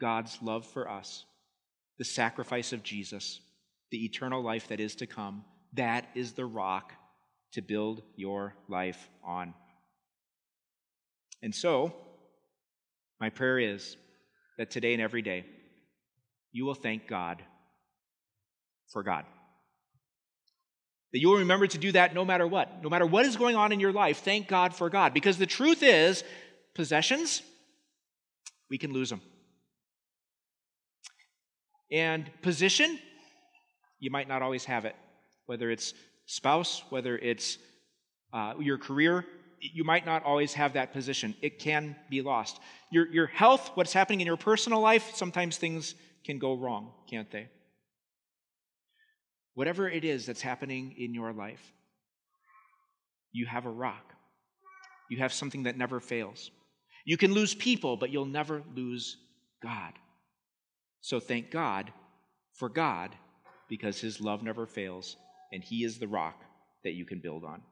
God's 0.00 0.38
love 0.42 0.66
for 0.66 0.88
us, 0.90 1.24
the 1.98 2.04
sacrifice 2.04 2.72
of 2.72 2.82
Jesus, 2.82 3.40
the 3.90 4.04
eternal 4.04 4.42
life 4.42 4.68
that 4.68 4.80
is 4.80 4.96
to 4.96 5.06
come, 5.06 5.44
that 5.74 6.08
is 6.14 6.32
the 6.32 6.44
rock 6.44 6.92
to 7.52 7.62
build 7.62 8.02
your 8.16 8.54
life 8.68 9.08
on. 9.24 9.54
And 11.42 11.54
so, 11.54 11.94
my 13.20 13.30
prayer 13.30 13.58
is 13.58 13.96
that 14.58 14.70
today 14.70 14.92
and 14.92 15.02
every 15.02 15.22
day, 15.22 15.44
you 16.52 16.64
will 16.64 16.74
thank 16.74 17.06
God 17.06 17.42
for 18.88 19.02
God. 19.02 19.24
That 21.12 21.20
you 21.20 21.28
will 21.28 21.38
remember 21.38 21.66
to 21.66 21.78
do 21.78 21.92
that 21.92 22.14
no 22.14 22.24
matter 22.24 22.46
what. 22.46 22.82
No 22.82 22.88
matter 22.88 23.06
what 23.06 23.26
is 23.26 23.36
going 23.36 23.56
on 23.56 23.72
in 23.72 23.80
your 23.80 23.92
life, 23.92 24.22
thank 24.22 24.48
God 24.48 24.74
for 24.74 24.88
God. 24.88 25.12
Because 25.12 25.36
the 25.36 25.46
truth 25.46 25.82
is, 25.82 26.24
possessions, 26.74 27.42
we 28.70 28.78
can 28.78 28.92
lose 28.92 29.10
them. 29.10 29.20
And 31.90 32.30
position, 32.40 32.98
you 33.98 34.10
might 34.10 34.26
not 34.26 34.40
always 34.40 34.64
have 34.64 34.86
it. 34.86 34.96
Whether 35.44 35.70
it's 35.70 35.92
spouse, 36.26 36.82
whether 36.90 37.18
it's 37.18 37.58
uh, 38.32 38.54
your 38.60 38.78
career, 38.78 39.24
you 39.60 39.84
might 39.84 40.04
not 40.04 40.24
always 40.24 40.54
have 40.54 40.72
that 40.72 40.92
position. 40.92 41.34
It 41.40 41.58
can 41.58 41.94
be 42.10 42.22
lost. 42.22 42.58
Your, 42.90 43.06
your 43.08 43.26
health, 43.26 43.70
what's 43.74 43.92
happening 43.92 44.20
in 44.20 44.26
your 44.26 44.36
personal 44.36 44.80
life, 44.80 45.12
sometimes 45.14 45.56
things 45.56 45.94
can 46.24 46.38
go 46.38 46.54
wrong, 46.54 46.92
can't 47.08 47.30
they? 47.30 47.48
Whatever 49.54 49.88
it 49.88 50.04
is 50.04 50.26
that's 50.26 50.42
happening 50.42 50.94
in 50.98 51.14
your 51.14 51.32
life, 51.32 51.72
you 53.32 53.46
have 53.46 53.66
a 53.66 53.70
rock. 53.70 54.14
You 55.10 55.18
have 55.18 55.32
something 55.32 55.64
that 55.64 55.76
never 55.76 56.00
fails. 56.00 56.50
You 57.04 57.16
can 57.16 57.32
lose 57.32 57.54
people, 57.54 57.96
but 57.96 58.10
you'll 58.10 58.24
never 58.24 58.62
lose 58.74 59.16
God. 59.62 59.92
So 61.00 61.20
thank 61.20 61.50
God 61.50 61.92
for 62.54 62.68
God 62.68 63.14
because 63.68 64.00
his 64.00 64.20
love 64.20 64.42
never 64.42 64.66
fails 64.66 65.16
and 65.52 65.62
he 65.62 65.84
is 65.84 65.98
the 65.98 66.08
rock 66.08 66.42
that 66.84 66.92
you 66.92 67.04
can 67.04 67.20
build 67.20 67.44
on. 67.44 67.62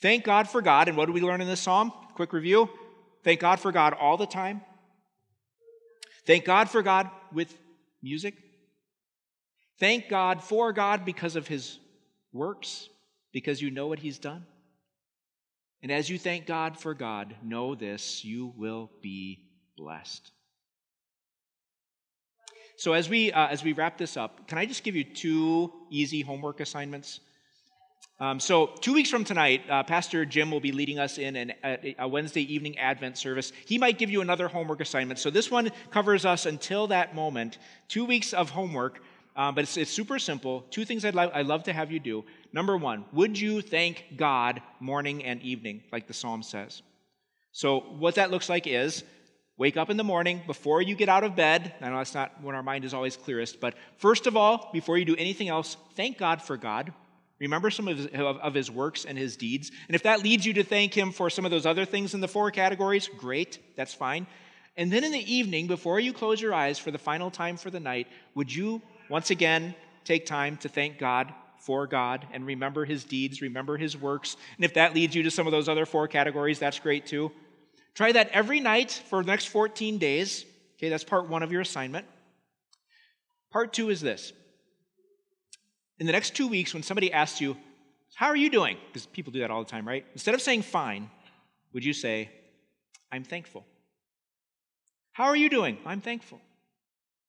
Thank 0.00 0.24
God 0.24 0.48
for 0.48 0.62
God. 0.62 0.88
And 0.88 0.96
what 0.96 1.06
do 1.06 1.12
we 1.12 1.20
learn 1.20 1.40
in 1.40 1.46
this 1.46 1.60
psalm? 1.60 1.92
Quick 2.14 2.32
review. 2.32 2.68
Thank 3.24 3.40
God 3.40 3.60
for 3.60 3.70
God 3.72 3.94
all 3.94 4.16
the 4.16 4.26
time. 4.26 4.62
Thank 6.26 6.44
God 6.44 6.68
for 6.68 6.82
God 6.82 7.10
with 7.32 7.56
music. 8.02 8.34
Thank 9.78 10.08
God 10.08 10.42
for 10.42 10.72
God 10.72 11.04
because 11.04 11.36
of 11.36 11.48
his 11.48 11.78
works, 12.32 12.88
because 13.32 13.60
you 13.60 13.70
know 13.70 13.86
what 13.86 13.98
he's 13.98 14.18
done. 14.18 14.46
And 15.82 15.90
as 15.90 16.08
you 16.08 16.18
thank 16.18 16.46
God 16.46 16.78
for 16.78 16.94
God, 16.94 17.34
know 17.42 17.74
this 17.74 18.24
you 18.24 18.52
will 18.56 18.90
be 19.02 19.40
blessed. 19.76 20.30
So 22.82 22.94
as 22.94 23.08
we 23.08 23.30
uh, 23.30 23.46
as 23.46 23.62
we 23.62 23.74
wrap 23.74 23.96
this 23.96 24.16
up, 24.16 24.48
can 24.48 24.58
I 24.58 24.66
just 24.66 24.82
give 24.82 24.96
you 24.96 25.04
two 25.04 25.72
easy 25.88 26.20
homework 26.20 26.58
assignments? 26.58 27.20
Um, 28.18 28.40
so 28.40 28.72
two 28.80 28.92
weeks 28.92 29.08
from 29.08 29.22
tonight, 29.22 29.62
uh, 29.70 29.84
Pastor 29.84 30.24
Jim 30.24 30.50
will 30.50 30.58
be 30.58 30.72
leading 30.72 30.98
us 30.98 31.16
in 31.16 31.36
an, 31.36 31.52
a, 31.62 31.94
a, 32.00 32.08
Wednesday 32.08 32.42
evening 32.52 32.76
Advent 32.80 33.16
service. 33.18 33.52
He 33.66 33.78
might 33.78 33.98
give 33.98 34.10
you 34.10 34.20
another 34.20 34.48
homework 34.48 34.80
assignment. 34.80 35.20
So 35.20 35.30
this 35.30 35.48
one 35.48 35.70
covers 35.92 36.24
us 36.24 36.44
until 36.44 36.88
that 36.88 37.14
moment. 37.14 37.58
Two 37.86 38.04
weeks 38.04 38.32
of 38.32 38.50
homework, 38.50 39.00
uh, 39.36 39.52
but 39.52 39.62
it's, 39.62 39.76
it's, 39.76 39.92
super 39.92 40.18
simple. 40.18 40.62
Two 40.70 40.84
things 40.84 41.04
I'd, 41.04 41.14
lo- 41.14 41.30
I'd 41.32 41.46
love 41.46 41.62
to 41.64 41.72
have 41.72 41.92
you 41.92 42.00
do. 42.00 42.24
Number 42.52 42.76
one, 42.76 43.04
would 43.12 43.38
you 43.38 43.62
thank 43.62 44.06
God 44.16 44.60
morning 44.80 45.24
and 45.24 45.40
evening, 45.42 45.84
like 45.92 46.08
the 46.08 46.14
psalm 46.14 46.42
says? 46.42 46.82
So 47.52 47.78
what 47.78 48.16
that 48.16 48.32
looks 48.32 48.48
like 48.48 48.66
is 48.66 49.04
Wake 49.58 49.76
up 49.76 49.90
in 49.90 49.96
the 49.96 50.04
morning 50.04 50.40
before 50.46 50.80
you 50.80 50.94
get 50.94 51.08
out 51.08 51.24
of 51.24 51.36
bed. 51.36 51.74
I 51.80 51.90
know 51.90 51.98
that's 51.98 52.14
not 52.14 52.42
when 52.42 52.54
our 52.54 52.62
mind 52.62 52.84
is 52.84 52.94
always 52.94 53.16
clearest, 53.16 53.60
but 53.60 53.74
first 53.98 54.26
of 54.26 54.36
all, 54.36 54.70
before 54.72 54.96
you 54.96 55.04
do 55.04 55.16
anything 55.16 55.48
else, 55.48 55.76
thank 55.94 56.18
God 56.18 56.40
for 56.40 56.56
God. 56.56 56.92
Remember 57.38 57.70
some 57.70 57.88
of 57.88 57.98
his, 57.98 58.06
of 58.06 58.54
his, 58.54 58.70
works 58.70 59.04
and 59.04 59.18
his 59.18 59.36
deeds. 59.36 59.72
And 59.88 59.94
if 59.94 60.04
that 60.04 60.22
leads 60.22 60.46
you 60.46 60.54
to 60.54 60.62
thank 60.62 60.94
him 60.94 61.10
for 61.10 61.28
some 61.28 61.44
of 61.44 61.50
those 61.50 61.66
other 61.66 61.84
things 61.84 62.14
in 62.14 62.20
the 62.20 62.28
four 62.28 62.50
categories, 62.50 63.08
great, 63.18 63.58
that's 63.76 63.92
fine. 63.92 64.26
And 64.76 64.90
then 64.90 65.04
in 65.04 65.12
the 65.12 65.32
evening, 65.32 65.66
before 65.66 66.00
you 66.00 66.12
close 66.12 66.40
your 66.40 66.54
eyes 66.54 66.78
for 66.78 66.90
the 66.90 66.98
final 66.98 67.30
time 67.30 67.56
for 67.56 67.68
the 67.68 67.80
night, 67.80 68.06
would 68.34 68.54
you 68.54 68.80
once 69.08 69.30
again 69.30 69.74
take 70.04 70.24
time 70.24 70.56
to 70.58 70.68
thank 70.68 70.98
God 70.98 71.34
for 71.58 71.86
God 71.86 72.26
and 72.32 72.46
remember 72.46 72.84
his 72.84 73.04
deeds, 73.04 73.42
remember 73.42 73.76
his 73.76 73.96
works? 73.96 74.36
And 74.56 74.64
if 74.64 74.74
that 74.74 74.94
leads 74.94 75.14
you 75.14 75.24
to 75.24 75.30
some 75.30 75.46
of 75.46 75.50
those 75.50 75.68
other 75.68 75.84
four 75.84 76.08
categories, 76.08 76.58
that's 76.58 76.78
great 76.78 77.06
too. 77.06 77.32
Try 77.94 78.12
that 78.12 78.30
every 78.30 78.60
night 78.60 79.02
for 79.08 79.22
the 79.22 79.26
next 79.26 79.46
14 79.46 79.98
days. 79.98 80.44
Okay, 80.76 80.88
that's 80.88 81.04
part 81.04 81.28
one 81.28 81.42
of 81.42 81.52
your 81.52 81.60
assignment. 81.60 82.06
Part 83.50 83.72
two 83.72 83.90
is 83.90 84.00
this. 84.00 84.32
In 85.98 86.06
the 86.06 86.12
next 86.12 86.34
two 86.34 86.48
weeks, 86.48 86.72
when 86.72 86.82
somebody 86.82 87.12
asks 87.12 87.40
you, 87.40 87.56
How 88.14 88.28
are 88.28 88.36
you 88.36 88.50
doing? 88.50 88.78
Because 88.88 89.06
people 89.06 89.32
do 89.32 89.40
that 89.40 89.50
all 89.50 89.62
the 89.62 89.70
time, 89.70 89.86
right? 89.86 90.04
Instead 90.14 90.34
of 90.34 90.42
saying 90.42 90.62
fine, 90.62 91.10
would 91.72 91.84
you 91.84 91.92
say, 91.92 92.30
I'm 93.10 93.24
thankful? 93.24 93.64
How 95.12 95.24
are 95.24 95.36
you 95.36 95.50
doing? 95.50 95.78
I'm 95.84 96.00
thankful. 96.00 96.40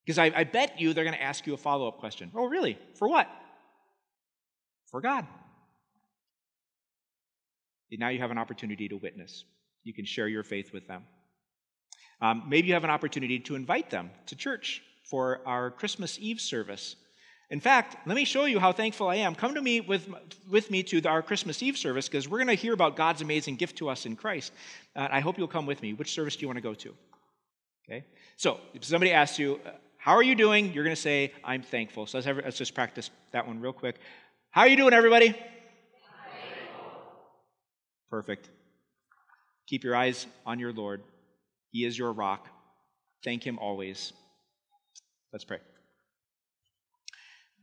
Because 0.06 0.18
I, 0.18 0.32
I 0.36 0.44
bet 0.46 0.80
you 0.80 0.94
they're 0.94 1.04
going 1.04 1.16
to 1.16 1.22
ask 1.22 1.46
you 1.46 1.54
a 1.54 1.58
follow 1.58 1.88
up 1.88 1.98
question. 1.98 2.32
Oh, 2.34 2.46
really? 2.46 2.78
For 2.96 3.08
what? 3.08 3.28
For 4.90 5.02
God. 5.02 5.26
And 7.92 8.00
now 8.00 8.10
you 8.10 8.20
have 8.20 8.32
an 8.32 8.38
opportunity 8.38 8.88
to 8.90 8.96
witness 8.98 9.44
you 9.84 9.94
can 9.94 10.06
share 10.06 10.28
your 10.28 10.44
faith 10.44 10.74
with 10.74 10.88
them. 10.88 11.04
Um, 12.22 12.44
maybe 12.48 12.68
you 12.68 12.74
have 12.74 12.84
an 12.84 12.90
opportunity 12.90 13.40
to 13.40 13.56
invite 13.56 13.90
them 13.90 14.10
to 14.28 14.36
church 14.36 14.82
for 15.10 15.42
our 15.46 15.72
Christmas 15.72 16.18
Eve 16.20 16.40
service. 16.40 16.96
In 17.50 17.60
fact, 17.60 17.98
let 18.08 18.16
me 18.16 18.26
show 18.26 18.46
you 18.46 18.60
how 18.60 18.72
thankful 18.72 19.10
I 19.10 19.16
am. 19.18 19.36
Come 19.36 19.56
to 19.56 19.62
me 19.62 19.82
with, 19.82 20.08
with 20.50 20.72
me 20.72 20.82
to 20.84 21.06
our 21.08 21.22
Christmas 21.22 21.62
Eve 21.62 21.78
service 21.78 22.08
because 22.08 22.28
we're 22.28 22.40
going 22.40 22.48
to 22.48 22.54
hear 22.54 22.74
about 22.74 22.96
God's 22.96 23.22
amazing 23.22 23.58
gift 23.58 23.78
to 23.78 23.90
us 23.90 24.06
in 24.06 24.16
Christ. 24.16 24.54
Uh, 24.96 25.08
I 25.12 25.20
hope 25.20 25.38
you'll 25.38 25.48
come 25.48 25.66
with 25.66 25.82
me. 25.82 25.94
Which 25.94 26.14
service 26.14 26.36
do 26.36 26.42
you 26.42 26.48
want 26.48 26.58
to 26.58 26.62
go 26.64 26.74
to? 26.74 26.96
Okay? 27.88 28.06
So, 28.38 28.60
if 28.74 28.84
somebody 28.86 29.12
asks 29.12 29.38
you, 29.38 29.60
uh, 29.66 29.72
How 29.98 30.14
are 30.14 30.24
you 30.24 30.36
doing? 30.36 30.74
You're 30.74 30.86
going 30.86 30.96
to 30.96 31.02
say, 31.02 31.34
I'm 31.44 31.62
thankful. 31.62 32.08
So, 32.08 32.18
let's, 32.18 32.26
have, 32.26 32.38
let's 32.38 32.58
just 32.58 32.74
practice 32.74 33.12
that 33.34 33.46
one 33.46 33.60
real 33.60 33.74
quick. 33.74 33.98
How 34.52 34.62
are 34.62 34.68
you 34.68 34.78
doing, 34.78 34.94
everybody? 34.94 35.36
Perfect. 38.10 38.50
Keep 39.68 39.84
your 39.84 39.96
eyes 39.96 40.28
on 40.46 40.60
your 40.60 40.74
Lord. 40.74 41.02
He 41.72 41.86
is 41.86 41.98
your 41.98 42.12
rock. 42.12 42.48
Thank 43.24 43.44
Him 43.46 43.58
always. 43.60 44.14
Let's 45.32 45.46
pray. 45.46 45.60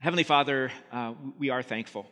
Heavenly 0.00 0.24
Father, 0.24 0.72
uh, 0.90 1.14
we 1.38 1.50
are 1.50 1.62
thankful. 1.62 2.06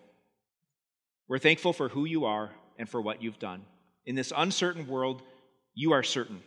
We're 1.27 1.39
thankful 1.39 1.73
for 1.73 1.89
who 1.89 2.05
you 2.05 2.27
are 2.27 2.51
and 2.79 2.89
for 2.89 3.01
what 3.01 3.23
you've 3.23 3.39
done. 3.39 3.63
In 4.07 4.15
this 4.15 4.33
uncertain 4.37 4.87
world, 4.87 5.23
you 5.75 5.93
are 5.93 6.03
certain. 6.03 6.43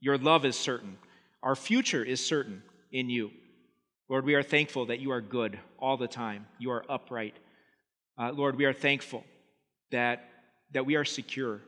Your 0.00 0.18
love 0.18 0.44
is 0.44 0.56
certain. 0.56 0.98
Our 1.42 1.56
future 1.56 2.04
is 2.04 2.24
certain 2.24 2.62
in 2.92 3.08
you. 3.08 3.30
Lord, 4.08 4.24
we 4.24 4.34
are 4.34 4.42
thankful 4.42 4.86
that 4.86 5.00
you 5.00 5.10
are 5.10 5.20
good 5.20 5.58
all 5.78 5.96
the 5.96 6.08
time. 6.08 6.46
You 6.58 6.70
are 6.70 6.84
upright. 6.88 7.34
Uh, 8.18 8.32
Lord, 8.32 8.56
we 8.56 8.66
are 8.66 8.72
thankful 8.72 9.24
that, 9.90 10.28
that 10.72 10.86
we 10.86 10.96
are 10.96 11.04
secure 11.04 11.60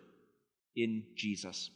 in 0.76 1.04
Jesus. 1.14 1.70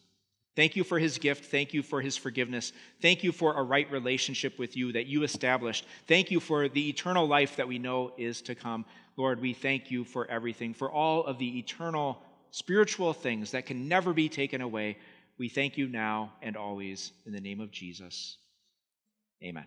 Thank 0.56 0.76
you 0.76 0.84
for 0.84 0.98
his 0.98 1.18
gift. 1.18 1.46
Thank 1.46 1.72
you 1.72 1.82
for 1.82 2.00
his 2.00 2.16
forgiveness. 2.16 2.72
Thank 3.00 3.22
you 3.22 3.32
for 3.32 3.54
a 3.54 3.62
right 3.62 3.90
relationship 3.90 4.58
with 4.58 4.76
you 4.76 4.92
that 4.92 5.06
you 5.06 5.22
established. 5.22 5.86
Thank 6.06 6.30
you 6.30 6.40
for 6.40 6.68
the 6.68 6.88
eternal 6.88 7.26
life 7.26 7.56
that 7.56 7.68
we 7.68 7.78
know 7.78 8.12
is 8.18 8.42
to 8.42 8.54
come. 8.54 8.84
Lord, 9.16 9.40
we 9.40 9.54
thank 9.54 9.90
you 9.90 10.04
for 10.04 10.26
everything, 10.26 10.74
for 10.74 10.90
all 10.90 11.24
of 11.24 11.38
the 11.38 11.58
eternal 11.58 12.20
spiritual 12.50 13.12
things 13.12 13.52
that 13.52 13.66
can 13.66 13.88
never 13.88 14.12
be 14.12 14.28
taken 14.28 14.60
away. 14.60 14.98
We 15.38 15.48
thank 15.48 15.78
you 15.78 15.88
now 15.88 16.32
and 16.42 16.56
always 16.56 17.12
in 17.26 17.32
the 17.32 17.40
name 17.40 17.60
of 17.60 17.70
Jesus. 17.70 18.36
Amen. 19.42 19.64